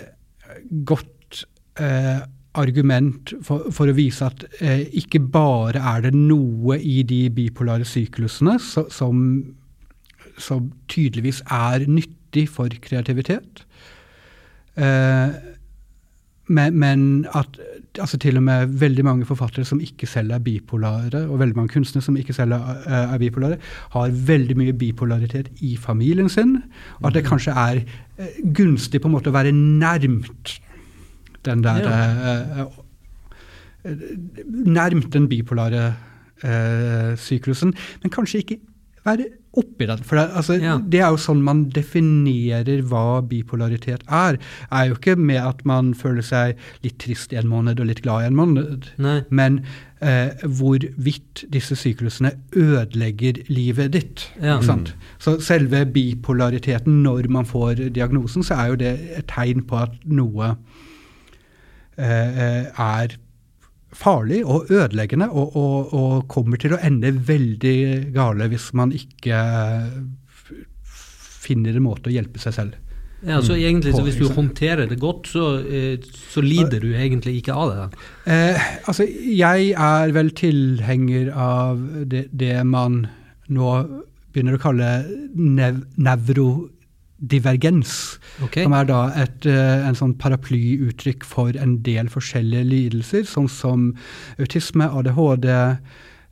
[0.88, 1.43] godt
[1.82, 2.21] eh,
[2.57, 7.86] argument for, for, å vise at eh, ikke bare er det noe i de bipolare
[7.88, 9.19] syklusene så, som,
[10.41, 13.63] som, tydeligvis er nyttig for kreativitet.
[14.78, 15.38] Eh,
[16.47, 17.01] men, men,
[17.36, 17.59] at
[17.99, 21.73] altså til og med veldig mange forfattere som ikke selv er bipolare, og veldig mange
[21.73, 23.57] kunstnere som ikke selv er, eh, er bipolare,
[23.93, 26.57] har veldig mye bipolaritet i familien sin.
[27.01, 27.81] Og at det kanskje er
[28.17, 30.59] eh, gunstig på en måte å være nærmt
[31.45, 32.65] den der ja.
[32.65, 32.83] uh,
[34.67, 35.93] Nærmt den bipolare
[37.17, 37.71] syklusen,
[38.03, 38.57] men kanskje ikke
[39.05, 39.25] være
[39.57, 40.03] oppi den.
[40.05, 40.77] For det, altså, ja.
[40.81, 44.39] det, er jo sånn man definerer hva bipolaritet er.
[44.71, 48.27] Er jo ikke med at man føler seg litt trist en måned og litt glad
[48.27, 49.19] en måned, Nei.
[49.29, 49.61] men
[49.99, 54.27] eh, hvorvidt disse syklusene ødelegger livet ditt.
[54.41, 54.59] Ja.
[55.19, 59.95] Så selve bipolariteten, når man får diagnosen, så er jo det et tegn på at
[60.05, 60.55] noe
[61.97, 63.17] eh, eh er
[63.97, 67.77] farlig og ødeleggende, og, og, og, kommer til å ende veldig
[68.15, 69.39] gale hvis man ikke
[71.47, 72.83] finner en måte å hjelpe seg selv.
[73.25, 73.61] Ja, så mm.
[73.65, 75.97] egentlig, så Hvis du håndterer det godt, så, eh,
[76.29, 78.01] så lider du egentlig ikke av det?
[78.29, 83.07] Eh, altså, Jeg er vel tilhenger av det, det man
[83.49, 83.71] nå
[84.33, 84.91] begynner å kalle
[85.33, 86.69] nev nevro
[87.18, 88.63] divergens, okay.
[88.63, 93.89] som er da et, uh, en sånn paraplyuttrykk for en del forskjellige lidelser, sånn som
[94.38, 95.49] autisme, ADHD,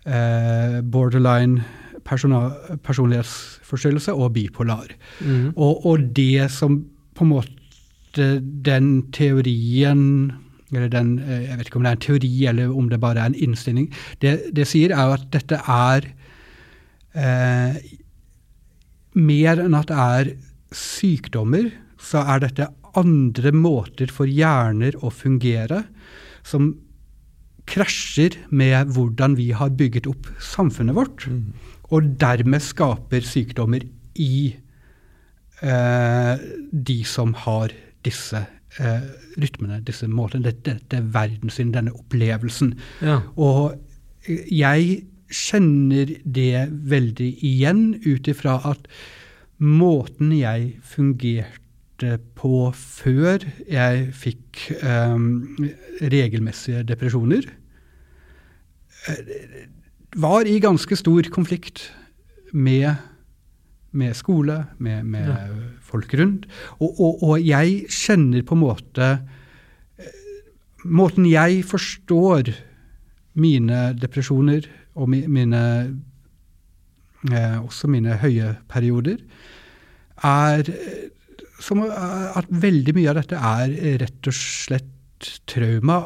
[0.06, 1.64] eh, borderline
[2.06, 4.88] personlighetsforstyrrelse og bipolar.
[5.22, 5.54] Mm.
[5.56, 6.84] Og, og, det som
[7.16, 10.32] på en måte den teorien
[10.74, 13.20] eller den, eh, Jeg vet ikke om det er en teori eller om det bare
[13.20, 13.94] er en innstilling.
[14.22, 16.02] Det, det sier, er jo at dette er
[17.16, 17.76] eh,
[19.16, 20.26] mer enn at det er
[20.76, 21.72] sykdommer,
[22.02, 25.84] så er dette andre måter for hjerner å fungere
[26.46, 26.74] som
[27.70, 31.72] krasjer med hvordan vi har bygget opp samfunnet vårt, mm.
[31.90, 33.88] og dermed skaper sykdommer
[34.22, 34.54] i
[35.66, 37.74] eh, de som har
[38.06, 38.44] disse
[38.78, 39.10] eh,
[39.42, 42.76] rytmene, disse måtene, dette, dette verdenssyn, denne opplevelsen.
[43.02, 43.24] Ja.
[43.34, 43.80] Og
[44.30, 45.02] jeg
[45.34, 48.86] kjenner det veldig igjen ut ifra at
[49.62, 55.56] måten jeg fungerte på før jeg fikk um,
[56.04, 57.48] regelmessige depresjoner,
[59.08, 59.32] eh,
[60.16, 61.88] var i ganske stor konflikt
[62.52, 62.96] med,
[63.92, 65.40] med skole, med, med ja.
[65.84, 66.48] folk rundt.
[66.80, 69.12] Og, og, og, jeg kjenner på en måte
[70.00, 70.22] eh,
[70.86, 72.52] Måten jeg forstår
[73.34, 75.62] mine depresjoner og mine
[77.26, 79.18] også mine høye perioder,
[80.26, 80.70] er
[81.62, 86.02] som at veldig mye av dette er rett og slett trauma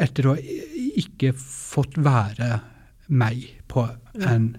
[0.00, 2.60] etter å ikke fått være
[3.08, 3.84] meg på
[4.28, 4.50] en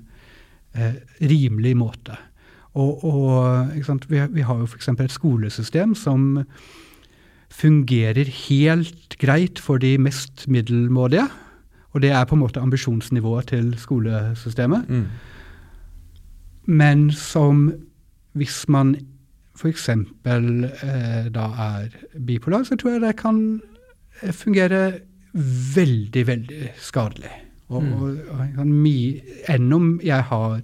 [0.75, 2.17] eh, rimelig måte.
[2.79, 3.71] Og, og
[4.11, 4.91] vi, vi, har jo f.eks.
[4.91, 6.43] et skolesystem som
[7.49, 11.25] fungerer helt greit for de mest middelmådige.
[11.95, 14.89] Og det er på en måte ambisjonsnivået til skolesystemet.
[14.89, 15.07] Mm.
[16.69, 17.71] Men som
[18.37, 18.95] hvis man
[19.59, 19.89] f.eks.
[19.89, 23.41] Eh, da er bipolar, så tror jeg det kan
[24.21, 24.81] eh, fungere
[25.75, 27.33] veldig, veldig skadelig.
[27.69, 27.93] Og, mm.
[27.93, 28.17] og,
[28.57, 30.61] og Enn om jeg har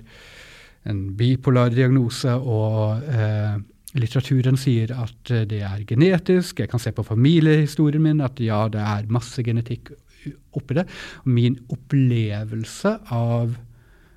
[0.89, 3.57] en bipolar diagnose og eh,
[3.99, 8.65] litteraturen sier at eh, det er genetisk, jeg kan se på familiehistorien min at ja,
[8.71, 9.93] det er masse genetikk
[10.57, 10.87] oppi det.
[11.29, 13.55] Min opplevelse av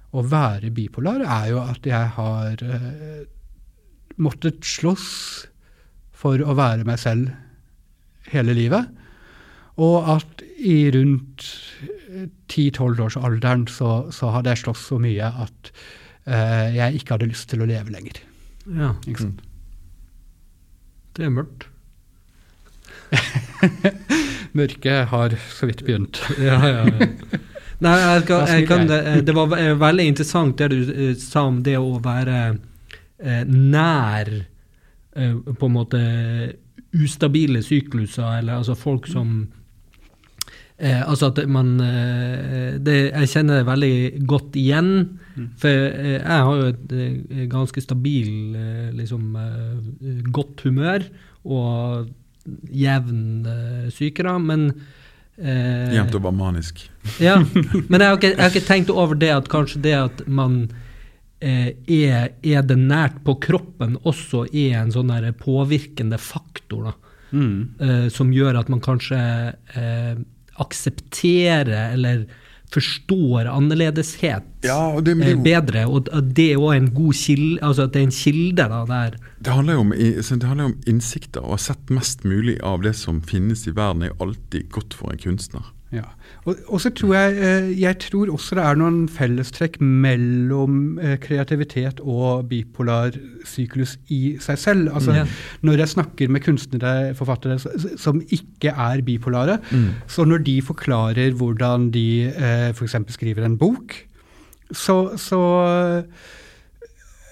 [0.09, 3.19] å være bipolar, er jo at jeg har uh,
[4.23, 5.09] måttet slåss
[6.19, 7.31] for å være meg selv
[8.33, 8.91] hele livet.
[9.79, 11.45] Og at i rundt
[12.51, 15.73] 10-12-årsalderen så, så hadde jeg slåss så mye at
[16.27, 18.23] uh, jeg ikke hadde lyst til å leve lenger.
[18.67, 18.95] Ja.
[19.07, 19.37] Mm.
[21.17, 21.69] Det er mørkt.
[24.59, 26.21] Mørket har så vidt begynt.
[26.49, 27.09] ja, ja, ja.
[27.85, 32.01] Nei, jeg kan, jeg kan, det var veldig interessant det du sa om det å
[32.03, 32.59] være
[33.19, 34.29] nær
[35.19, 36.03] uh, på en måte
[36.95, 39.49] ustabile sykluser, eller altså folk som
[40.79, 41.73] altså at man
[42.87, 44.91] det, Jeg kjenner det veldig godt igjen.
[45.35, 45.49] Mm.
[45.59, 46.93] For jeg har jo et
[47.51, 48.55] ganske stabil
[48.95, 49.25] liksom,
[50.31, 51.03] godt humør
[51.43, 52.07] og
[52.71, 53.43] jevn
[53.91, 54.37] sykere.
[54.39, 54.69] Men
[55.39, 56.91] Eh, Jevnt over manisk.
[57.23, 57.37] ja,
[57.89, 60.65] men jeg har, ikke, jeg har, ikke, tenkt over det at kanskje det at man
[60.67, 60.88] eh,
[61.41, 66.97] er, er det nært på kroppen også er en sånn der påvirkende faktor, da.
[67.31, 69.19] Eh, som gjør at man kanskje
[69.77, 70.15] eh,
[70.59, 72.23] aksepterer eller
[72.73, 75.85] forstår annerledeshet Ja, og det blir eh, jo- bedre.
[75.89, 79.17] Og det er også en god kilde, altså at det er en kilde da, der.
[79.41, 79.93] Det handler jo om,
[80.67, 81.41] om innsikter.
[81.45, 85.13] Å ha sett mest mulig av det som finnes i verden, er alltid godt for
[85.15, 85.71] en kunstner.
[85.93, 86.05] Ja.
[86.49, 91.17] Og, og så tror jeg, eh, jeg tror også det er noen fellestrekk mellom eh,
[91.23, 93.17] kreativitet og bipolar
[93.49, 94.91] syklus i seg selv.
[94.95, 95.35] Altså, mm.
[95.69, 97.59] Når jeg snakker med kunstnere, forfattere,
[98.01, 99.59] som ikke er bipolare,
[100.11, 102.97] så når de forklarer hvordan de eh, f.eks.
[103.15, 103.95] skriver en bok,
[104.73, 105.43] så, så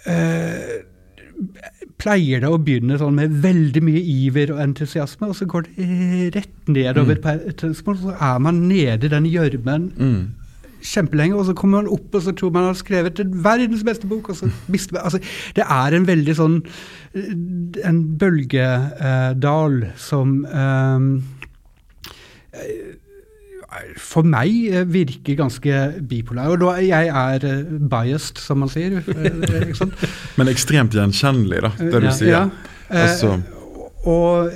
[0.06, 0.76] eh,
[1.98, 6.34] pleier det å begynne sånn med veldig mye iver og entusiasme, og så går det
[6.36, 10.26] rett nedover på et tidspunkt, så er man nede i den gjørmen Mm.
[10.86, 14.06] kjempelenge, og så kommer man opp og så tror man har skrevet en verdens beste
[14.06, 15.18] bok, og så mister man altså,
[15.56, 16.62] Det er en veldig sånn
[17.84, 21.00] En bølgedal som eh,
[24.00, 26.52] for meg eh, virker ganske bipolar.
[26.54, 28.98] Og da jeg er eh, biased, som man sier.
[29.00, 29.84] eh?
[30.38, 32.32] Men ekstremt gjenkjennelig, da, det du Ja, sier.
[32.32, 32.48] ja.
[32.90, 33.36] Altså,
[34.06, 34.50] og,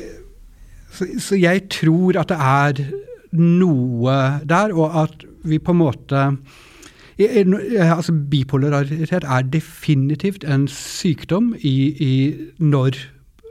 [0.94, 2.84] så, så jeg tror at det er
[3.32, 4.16] noe
[4.50, 6.24] der, og at vi på en måte
[7.20, 12.12] altså Bipolaritet er definitivt en sykdom i, i
[12.58, 12.96] når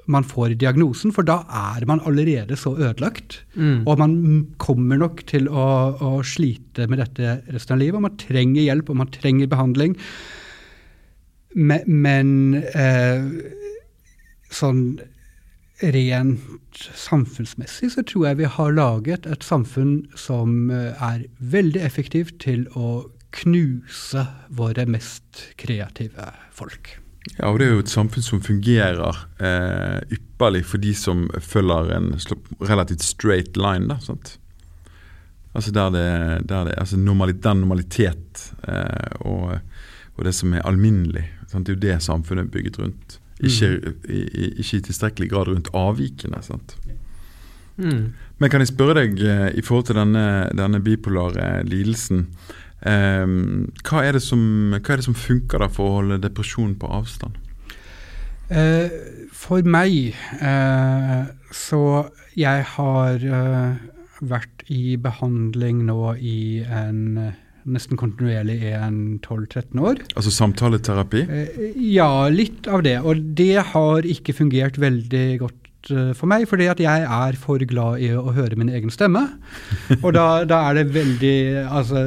[0.09, 3.43] man får diagnosen, for da er man allerede så ødelagt.
[3.53, 3.85] Mm.
[3.85, 4.17] Og man
[4.61, 5.67] kommer nok til å,
[6.01, 7.99] å slite med dette resten av livet.
[7.99, 9.95] Og man trenger hjelp, og man trenger behandling.
[11.55, 12.33] Men, men
[12.73, 13.29] eh,
[14.53, 14.83] sånn
[15.79, 22.41] rent samfunnsmessig så tror jeg vi har laget et samfunn som eh, er veldig effektivt
[22.43, 23.07] til å
[23.39, 24.25] knuse
[24.57, 26.97] våre mest kreative folk.
[27.37, 31.93] Ja, og det er jo et samfunn som fungerer eh, ypperlig for de som følger
[31.95, 32.11] en
[32.59, 33.87] relativt straight line.
[33.91, 34.37] da, sant?
[35.53, 39.59] Altså der det, der det altså normalitet, Den normalitet eh, og,
[40.15, 41.25] og det som er alminnelig.
[41.47, 41.67] Sant?
[41.67, 43.19] Det er jo det samfunnet er bygget rundt.
[43.39, 46.41] Ikke, i, i, ikke i tilstrekkelig grad rundt avvikene.
[46.43, 46.75] sant?
[47.77, 48.13] Mm.
[48.39, 52.27] Men kan jeg spørre deg eh, i forhold til denne, denne bipolare lidelsen
[52.79, 56.91] hva, er det som, hva er det som funker da for å holde depresjon på
[56.99, 57.35] avstand?
[58.49, 58.89] Eh,
[59.35, 61.19] for meg eh,
[61.53, 61.81] så
[62.33, 63.75] Jeg har eh,
[64.25, 67.29] vært i behandling nå i en
[67.69, 69.99] nesten kontinuerlig i en 12-13 år.
[70.17, 71.21] Altså samtaleterapi?
[71.91, 72.95] Ja, litt av det.
[73.05, 78.01] Og det har ikke fungert veldig godt for meg, fordi at jeg er for glad
[78.03, 79.21] i å høre min egen stemme.
[80.03, 81.35] Og da, da er det veldig,
[81.69, 82.03] altså,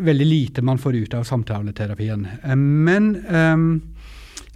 [0.00, 2.26] veldig lite man får ut av samtaleterapien.
[2.42, 3.82] Eh, Men um,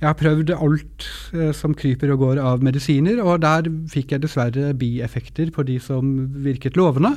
[0.01, 4.25] jeg har prøvd alt eh, som kryper og går av medisiner, og der fikk jeg
[4.25, 7.15] dessverre bieffekter på de som virket lovende.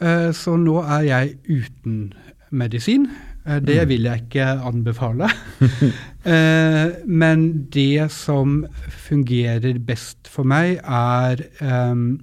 [0.00, 2.12] Eh, Så nå er jeg uten
[2.50, 3.08] medisin.
[3.46, 5.30] Eh, Det vil jeg ikke anbefale.
[6.26, 12.16] Eh, Men det som fungerer best for meg, er ehm,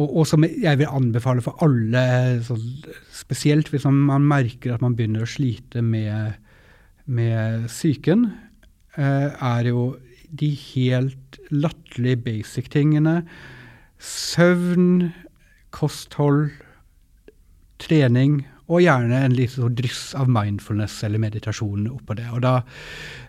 [0.00, 2.62] og, som jeg vil anbefale for alle, sånn,
[3.12, 6.38] spesielt hvis man merker at man begynner å slite med,
[7.04, 8.30] med psyken,
[8.96, 9.98] eh, er jo
[10.32, 13.26] de helt latterlig basic tingene.
[14.00, 15.10] Søvn,
[15.76, 16.48] kosthold,
[17.76, 22.28] trening og gjerne en liten sånn dryss av mindfulness eller meditasjon oppå det.
[22.32, 22.54] Og da,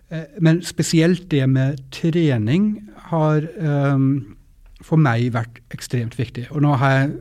[0.10, 2.72] eh, men spesielt det med trening
[3.12, 4.08] har um,
[4.84, 6.48] for meg vært ekstremt viktig.
[6.52, 7.14] Og nå har jeg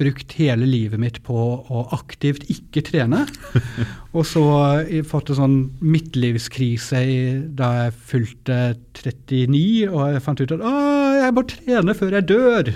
[0.00, 3.26] brukt hele livet mitt på å aktivt ikke trene.
[4.16, 4.42] Og så
[4.88, 7.02] jeg fått en sånn midtlivskrise
[7.56, 8.60] da jeg fylte
[8.96, 10.76] 39, og jeg fant ut at å,
[11.20, 12.72] jeg må trene før jeg dør.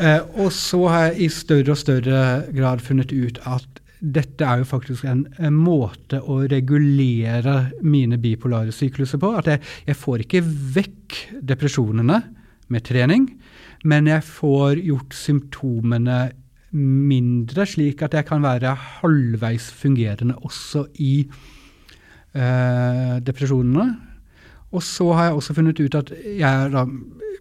[0.00, 2.24] Eh, og så har jeg i større og større
[2.54, 8.74] grad funnet ut at dette er jo faktisk en, en måte å regulere mine bipolare
[8.74, 9.30] sykluser på.
[9.38, 10.42] At jeg, jeg får ikke
[10.78, 11.18] vekk
[11.52, 12.18] depresjonene
[12.72, 13.28] med trening,
[13.86, 16.20] men jeg får gjort symptomene
[16.72, 18.72] mindre, slik at jeg kan være
[19.02, 21.14] halvveis fungerende også i
[22.32, 23.86] eh, depresjonene.
[24.72, 26.86] Og så har jeg også funnet ut at jeg er da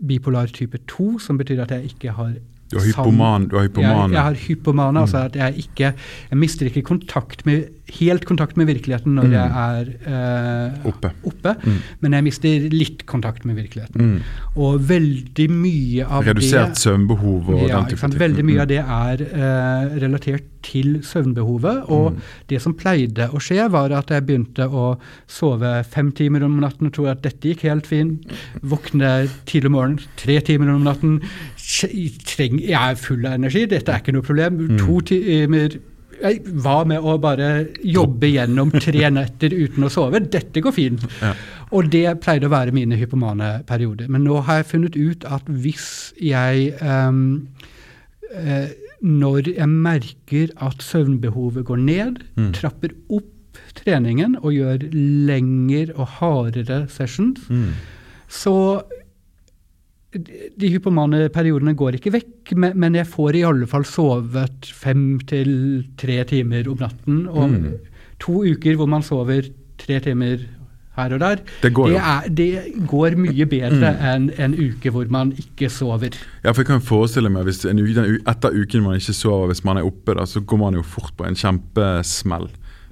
[0.07, 2.33] bipolar type 2, som betyr at jeg ikke har
[2.71, 4.11] Du har hypoman, du har hypoman.
[4.11, 5.93] Jeg, jeg har hypoman, altså at jeg ikke
[6.31, 9.31] Jeg mister ikke kontakt med, helt kontakt med virkeligheten når Mm.
[9.33, 11.11] jeg er eh, Oppe.
[11.27, 11.77] oppe, Mm.
[12.01, 13.99] men jeg mister litt kontakt med virkeligheten.
[14.01, 14.21] Mm.
[14.55, 18.19] Og veldig mye av Redusert det søvnbehov og ja, den type ting.
[18.19, 18.61] Veldig mye Mm.
[18.61, 21.89] av det er eh, relatert til søvnbehovet.
[21.89, 22.21] Og Mm.
[22.47, 24.97] det som pleide å skje, var at jeg begynte å
[25.27, 28.21] sove fem timer om natten og tror at dette gikk helt fint.
[28.63, 31.21] Våkne tidlig om morgenen, tre timer om natten.
[31.61, 34.59] Jeg er full av energi, dette er ikke noe problem.
[34.73, 34.77] Mm.
[34.83, 35.77] To timer
[36.21, 37.47] jeg, Hva med å bare
[37.81, 40.19] jobbe gjennom tre netter uten å sove?
[40.29, 41.05] Dette går fint.
[41.21, 41.31] Ja.
[41.73, 44.09] Og det pleide å være mine hypomane perioder.
[44.11, 45.87] Men nå har jeg funnet ut at hvis
[46.21, 47.47] jeg um,
[48.35, 48.69] eh,
[49.01, 52.51] Når jeg merker at søvnbehovet går ned, Mm.
[52.53, 57.71] trapper opp treningen og gjør lengre og hardere sessions, Mm.
[58.29, 58.53] så
[60.11, 65.51] de hypomane periodene går ikke vekk, men, jeg får i alle fall sovet fem til
[65.97, 67.27] tre timer om natten.
[67.31, 67.77] Og Mm.
[68.19, 69.47] to uker hvor man sover
[69.77, 70.43] tre timer
[70.97, 75.07] her og der, Det går det er, det går mye bedre enn en uke hvor
[75.09, 76.11] man ikke sover.
[76.43, 79.63] Ja, for jeg kan forestille meg hvis en uke, Etter uken man ikke sover, hvis
[79.63, 82.49] man er oppe, da, så går man jo fort på en kjempesmell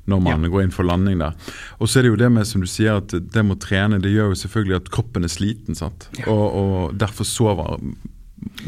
[0.10, 1.36] når man går inn for landing der.
[1.80, 4.01] Og så er det jo det med som du sier at det med å trene,
[4.01, 5.78] det gjør jo selvfølgelig at kroppen er sliten.
[5.78, 6.10] sant?
[6.26, 7.78] Og, og derfor sover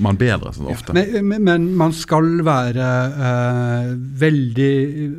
[0.01, 0.93] man bedre sånn ofte.
[0.95, 2.87] Men, men, men man skal være
[3.27, 3.89] eh,
[4.21, 4.71] veldig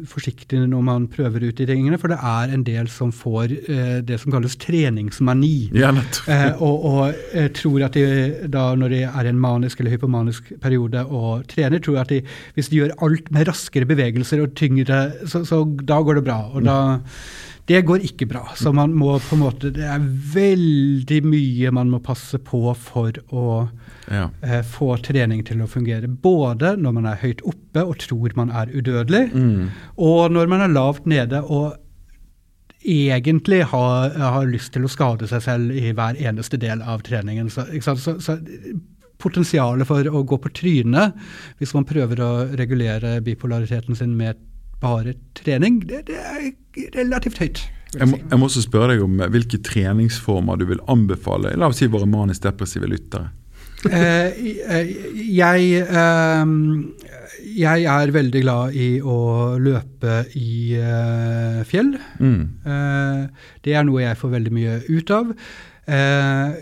[0.09, 3.99] forsiktig når man prøver ut de tingene, for det er en del som får eh,
[4.07, 5.71] det som kalles treningsmani.
[5.77, 5.93] ja.
[5.93, 9.97] Eh, og, og eh, tror at de da når de er i en manisk eller
[9.97, 12.23] hypomanisk periode og trener, tror at de,
[12.57, 16.41] hvis de gjør alt med raskere bevegelser og tyngre, så, så da går det bra.
[16.53, 16.79] Og da
[17.67, 18.41] Det går ikke bra.
[18.59, 20.03] Så man må på en måte Det er
[20.35, 23.69] veldig mye man må passe på for å
[24.11, 24.31] Ja.
[24.43, 26.09] eh, få trening til å fungere.
[26.09, 29.69] Både når man er høyt oppe og tror man er udødelig, Mm.
[29.97, 31.77] og når man er lavt nede og
[32.85, 37.49] egentlig har, har lyst til å skade seg selv i hver eneste del av treningen.
[37.49, 38.39] Så, så, så
[39.23, 41.15] potensialet for å gå på trynet
[41.61, 44.35] hvis man prøver å regulere bipolariteten sin med
[44.83, 46.51] bare trening, det, det er
[46.97, 47.63] relativt høyt.
[47.93, 51.69] Jeg må, jeg må også spørre deg om eh, hvilke treningsformer du vil anbefale la
[51.69, 53.29] oss si våre manisk-depressive lyttere.
[53.91, 54.39] Eh,
[55.35, 56.53] jeg, eh,
[57.59, 59.19] jeg er veldig glad i å
[59.61, 61.93] løpe i eh, fjell.
[62.23, 62.43] Mm.
[62.65, 65.35] Eh, det er noe jeg får veldig mye ut av.
[65.83, 66.61] Eh,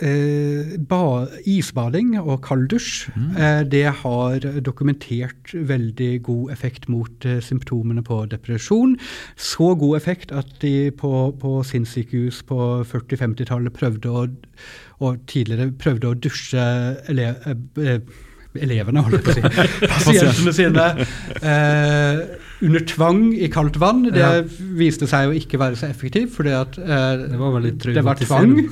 [0.00, 8.02] eh, ba, isbading og kalddusj, eh, det har dokumentert veldig god effekt mot eh, symptomene
[8.02, 8.96] på depresjon.
[9.36, 14.26] Så god effekt at de på, på sinnssykehus på 40-50-tallet prøvde å
[15.02, 16.66] og tidligere prøvde å dusje
[17.10, 17.98] ele eh,
[18.60, 20.86] elevene, holdt jeg på å si, pasientene sine
[21.42, 22.22] eh,
[22.62, 24.04] under tvang i kaldt vann.
[24.12, 24.42] Det Ja.
[24.78, 28.56] viste seg å ikke være så effektivt, fordi at eh, Det var det var tvang.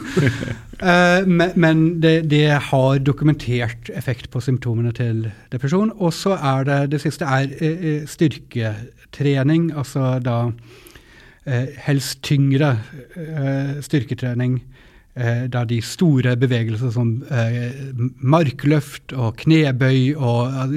[0.80, 5.90] Eh, men men det, det har dokumentert effekt på symptomene til depresjon.
[6.00, 10.38] Og så er det det siste er eh, eh, styrketrening, altså da
[11.44, 12.78] eh, helst tyngre
[13.16, 14.62] eh, styrketrening.
[15.18, 17.72] Eh, da de store bevegelser som eh,
[18.22, 20.76] markløft og knebøy og eh,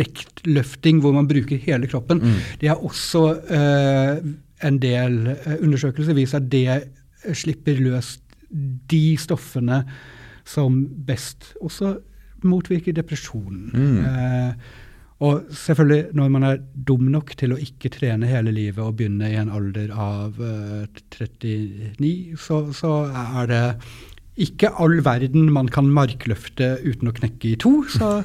[0.00, 2.22] vektløfting, hvor man bruker hele kroppen,
[2.62, 4.22] det er også eh,
[4.64, 5.18] en del
[5.60, 8.14] undersøkelser viser at det slipper løs
[8.88, 9.82] de stoffene
[10.48, 11.98] som best også
[12.46, 13.70] motvirker depresjonen.
[13.74, 14.60] Mm.
[15.16, 16.58] Eh, og selvfølgelig, når man er
[16.88, 20.84] dum nok til å ikke trene hele livet og begynne i en alder av uh,
[21.14, 23.64] 39, så, så er det
[24.36, 27.84] ikke all verden man kan markløfte uten å knekke i to.
[27.88, 28.22] Så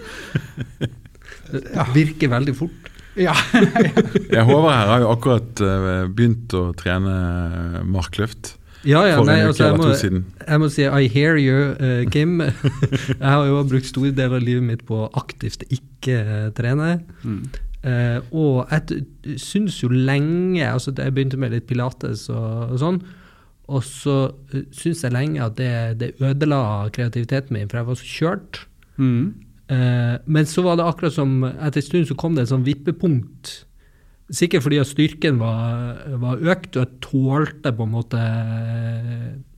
[1.51, 2.89] Det virker veldig fort.
[3.15, 3.33] ja.
[4.33, 8.57] Jeg Håvard her har jo akkurat eh, begynt å trene eh, markløft.
[8.87, 12.39] Ja, ja, nei, altså, jeg, må, jeg må si I hear you, uh, Kim.
[13.21, 16.95] jeg har jo brukt store deler av livet mitt på aktivt ikke eh, trene.
[17.21, 17.43] Mm.
[17.81, 22.99] Uh, og jeg syns jo lenge altså Jeg begynte med litt pilates og, og sånn.
[23.71, 24.17] Og så
[24.75, 25.71] syns jeg lenge at det,
[26.01, 28.63] det ødela kreativiteten min, for jeg var så kjørt.
[28.97, 29.33] Mm.
[29.71, 32.65] Uh, men så var det akkurat som etter en stund så kom det et sånn
[32.65, 33.61] vippepunkt.
[34.31, 38.21] Sikkert fordi at styrken var, var økt, og jeg tålte på en måte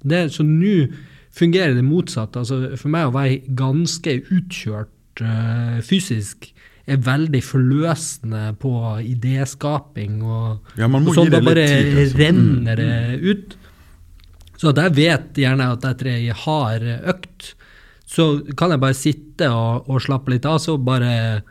[0.02, 0.23] det.
[0.34, 0.88] Så nå
[1.34, 2.38] fungerer det motsatt.
[2.39, 6.49] Altså for meg å være ganske utkjørt eh, fysisk
[6.84, 8.73] er veldig forløsende på
[9.07, 10.19] idéskaping.
[10.26, 11.91] Og, Ja, og sånn da bare tid.
[11.93, 12.18] Altså.
[12.19, 13.57] renner det ut.
[14.60, 17.53] Så at jeg vet gjerne at etter ei hard økt,
[18.14, 18.27] så
[18.57, 21.43] kan jeg bare sitte og, og slappe litt av, så bare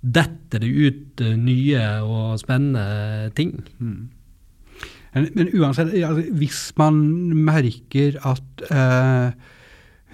[0.00, 3.54] detter det ut eh, nye og spennende ting.
[3.78, 7.00] Men, men uansett, altså, hvis man
[7.48, 9.56] merker at eh,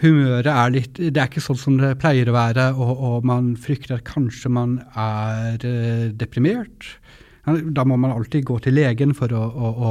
[0.03, 3.55] humøret er litt Det er ikke sånn som det pleier å være, og, og man
[3.61, 6.97] frykter at kanskje man er eh, deprimert,
[7.47, 9.91] da må man alltid gå til legen for å, å, å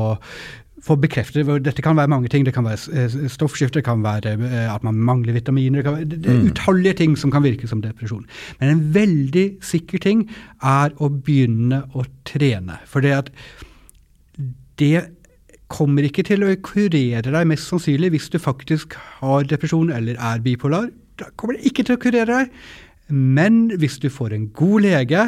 [0.84, 2.46] få bekreftet Dette kan være mange ting.
[2.46, 5.82] Det kan være eh, stoffskifte, det kan være eh, at man mangler vitaminer.
[5.82, 8.26] Det, være, det er utallige ting som kan virke som depresjon.
[8.60, 10.26] Men en veldig sikker ting
[10.62, 12.80] er å begynne å trene.
[12.90, 13.32] For det at
[14.80, 15.08] det
[15.72, 20.44] kommer ikke til å kurere deg, mest sannsynlig, hvis du faktisk har depresjon eller er
[20.44, 20.92] bipolar.
[21.20, 22.54] Da kommer det ikke til å kurere deg.
[23.10, 25.26] Men hvis du får en god lege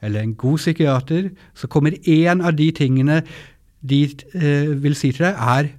[0.00, 3.20] eller en god psykiater, så kommer én av de tingene
[3.80, 4.00] de
[4.36, 5.70] eh, vil si til deg, er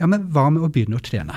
[0.00, 1.36] ja, men hva med å begynne å trene?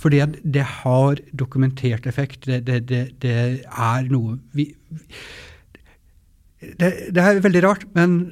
[0.00, 2.46] Fordi at det har dokumentert effekt.
[2.46, 3.34] Det, det, det, det
[3.66, 4.70] er noe vi,
[6.60, 8.22] det, er veldig rart, men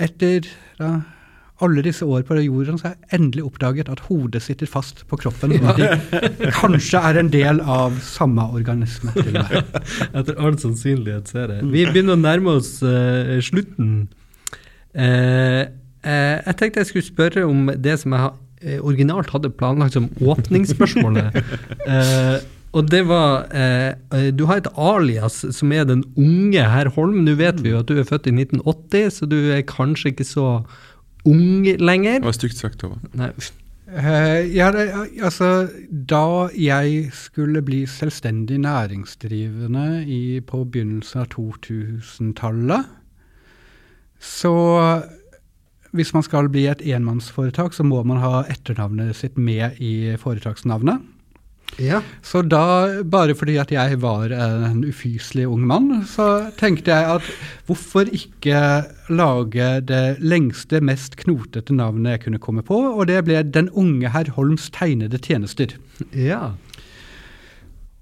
[0.00, 0.46] etter
[0.78, 1.00] da,
[1.64, 5.18] alle disse år på jorden, så har jeg endelig oppdaget at hodet sitter fast på
[5.18, 5.56] kroppen.
[5.58, 9.14] Og at de kanskje er en del av samme organisme.
[10.18, 11.58] Etter all sannsynlighet så er det.
[11.66, 14.06] Vi begynner å nærme oss uh, slutten.
[14.98, 15.66] Eh,
[16.04, 18.30] jeg tenkte jeg skulle spørre om det som jeg
[18.62, 21.34] eh, originalt hadde planlagt som åpningsspørsmålet.
[21.88, 22.38] Eh,
[22.76, 27.22] og det var eh, eh, Du har et alias som er den unge herr Holm.
[27.24, 30.26] Nå vet vi jo at du er født i 1980, så du er kanskje ikke
[30.28, 30.48] så
[31.24, 32.20] ung lenger.
[32.20, 33.00] Det var stygt sagt, Tove.
[33.88, 34.90] Eh, ja, det,
[35.24, 42.84] altså, da jeg skulle bli selvstendig næringsdrivende i, på begynnelsen av 2000-tallet,
[44.20, 44.54] så
[45.96, 51.00] hvis man skal bli et enmannsforetak, så må man ha etternavnet sitt med i foretaksnavnet.
[51.78, 52.00] ja.
[52.22, 57.22] Så da, bare fordi at jeg var en ufyselig ung mann, så tenkte jeg at
[57.68, 58.62] hvorfor ikke
[59.08, 64.08] lage det lengste, mest knotete navnet jeg kunne komme på, og det ble Den unge
[64.12, 65.76] herr Holms tegnede tjenester.
[66.12, 66.54] ja.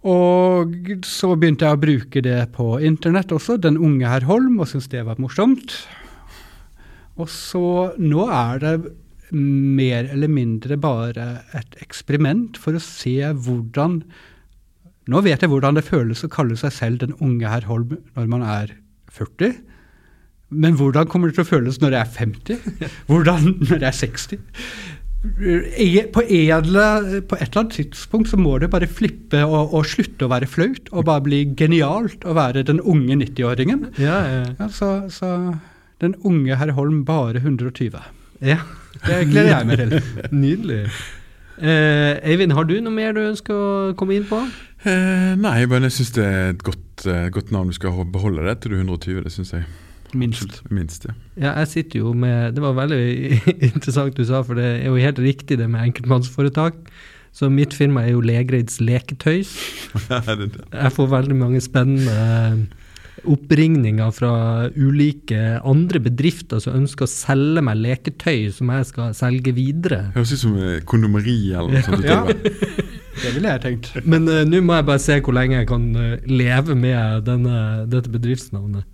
[0.06, 4.68] Og så begynte jeg å bruke det på internett også, Den unge herr Holm, og
[4.70, 5.74] syntes det var morsomt.
[7.16, 7.64] Og så
[7.98, 8.74] nå er det
[9.36, 11.26] mer eller mindre bare
[11.58, 14.00] et eksperiment for å se hvordan
[15.06, 18.24] Nå vet jeg hvordan det føles å kalle seg selv den unge herr Holm når
[18.32, 18.72] man er
[19.14, 19.52] 40.
[20.50, 22.64] Men hvordan kommer det til å føles når jeg er 50?
[23.10, 24.40] Hvordan når jeg er 60?
[25.86, 26.88] E- På, edle,
[27.26, 30.46] på et eller annet tidspunkt så må det bare flippe og, og slutte å være
[30.50, 33.88] flaut, og bare bli genialt å være den unge 90-åringen.
[34.02, 34.44] Ja, ja.
[34.58, 35.30] Ja, så, så
[36.02, 38.00] den unge herr Holm bare 120.
[38.40, 38.58] ja.
[39.06, 40.02] Det gleder jeg meg til.
[40.44, 40.76] Nydelig.
[41.60, 43.66] Eh, Eivind, har du noe mer du ønsker å
[43.96, 44.38] komme inn på?
[44.88, 47.68] Eh, nei, men jeg syns det er et godt, eh, godt navn.
[47.72, 49.66] Du skal beholde det til du er 120, det syns jeg.
[50.16, 50.62] Minst.
[50.72, 51.12] Minst, ja.
[51.36, 53.02] Ja, jeg sitter jo med Det var veldig
[53.68, 56.78] interessant du sa, for det er jo helt riktig det med enkeltmannsforetak.
[57.36, 59.50] Så mitt firma er jo Legreids leketøys.
[60.08, 62.66] Det- det- Jeg får veldig mange spennende
[63.30, 64.32] oppringninger fra
[64.76, 70.06] ulike andre bedrifter som ønsker å selge meg leketøy som jeg skal selge videre.
[70.16, 72.06] Høres ut som eh, kondomeri eller noe sånt.
[72.12, 72.22] Ja.
[73.16, 73.86] Det ville jeg tenkt.
[74.04, 77.60] Men uh, nå må jeg bare se hvor lenge jeg kan eh, leve med denne,
[77.88, 78.84] dette bedriftsnavnet.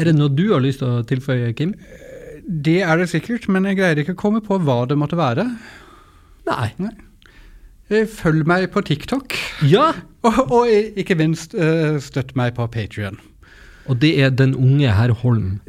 [0.00, 1.74] Er det noe du har lyst til å tilføye, Kim?
[2.46, 5.44] Det er det sikkert, men jeg greier ikke å komme på hva det måtte være.
[6.48, 6.70] Nei.
[6.80, 6.94] Nei.
[8.10, 9.36] Følg meg på TikTok,
[9.70, 9.92] Ja!
[10.26, 13.20] og, og ikke minst eh, støtt meg på Patrion.
[13.86, 15.60] Og det er den unge herr Holm.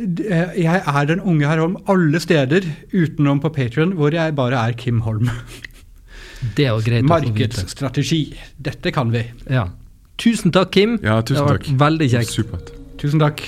[0.57, 4.77] Jeg er den unge herr Holm alle steder utenom på Patrion, hvor jeg bare er
[4.77, 5.29] Kim Holm.
[6.57, 7.05] Det er jo greit.
[7.09, 8.37] Markedsstrategi.
[8.61, 9.23] Dette kan vi.
[9.49, 9.63] Ja.
[10.21, 10.99] Tusen takk, Kim.
[11.01, 11.79] Ja, tusen det har vært takk.
[11.81, 12.33] veldig kjekt.
[12.35, 12.69] Supert.
[13.01, 13.41] Tusen takk.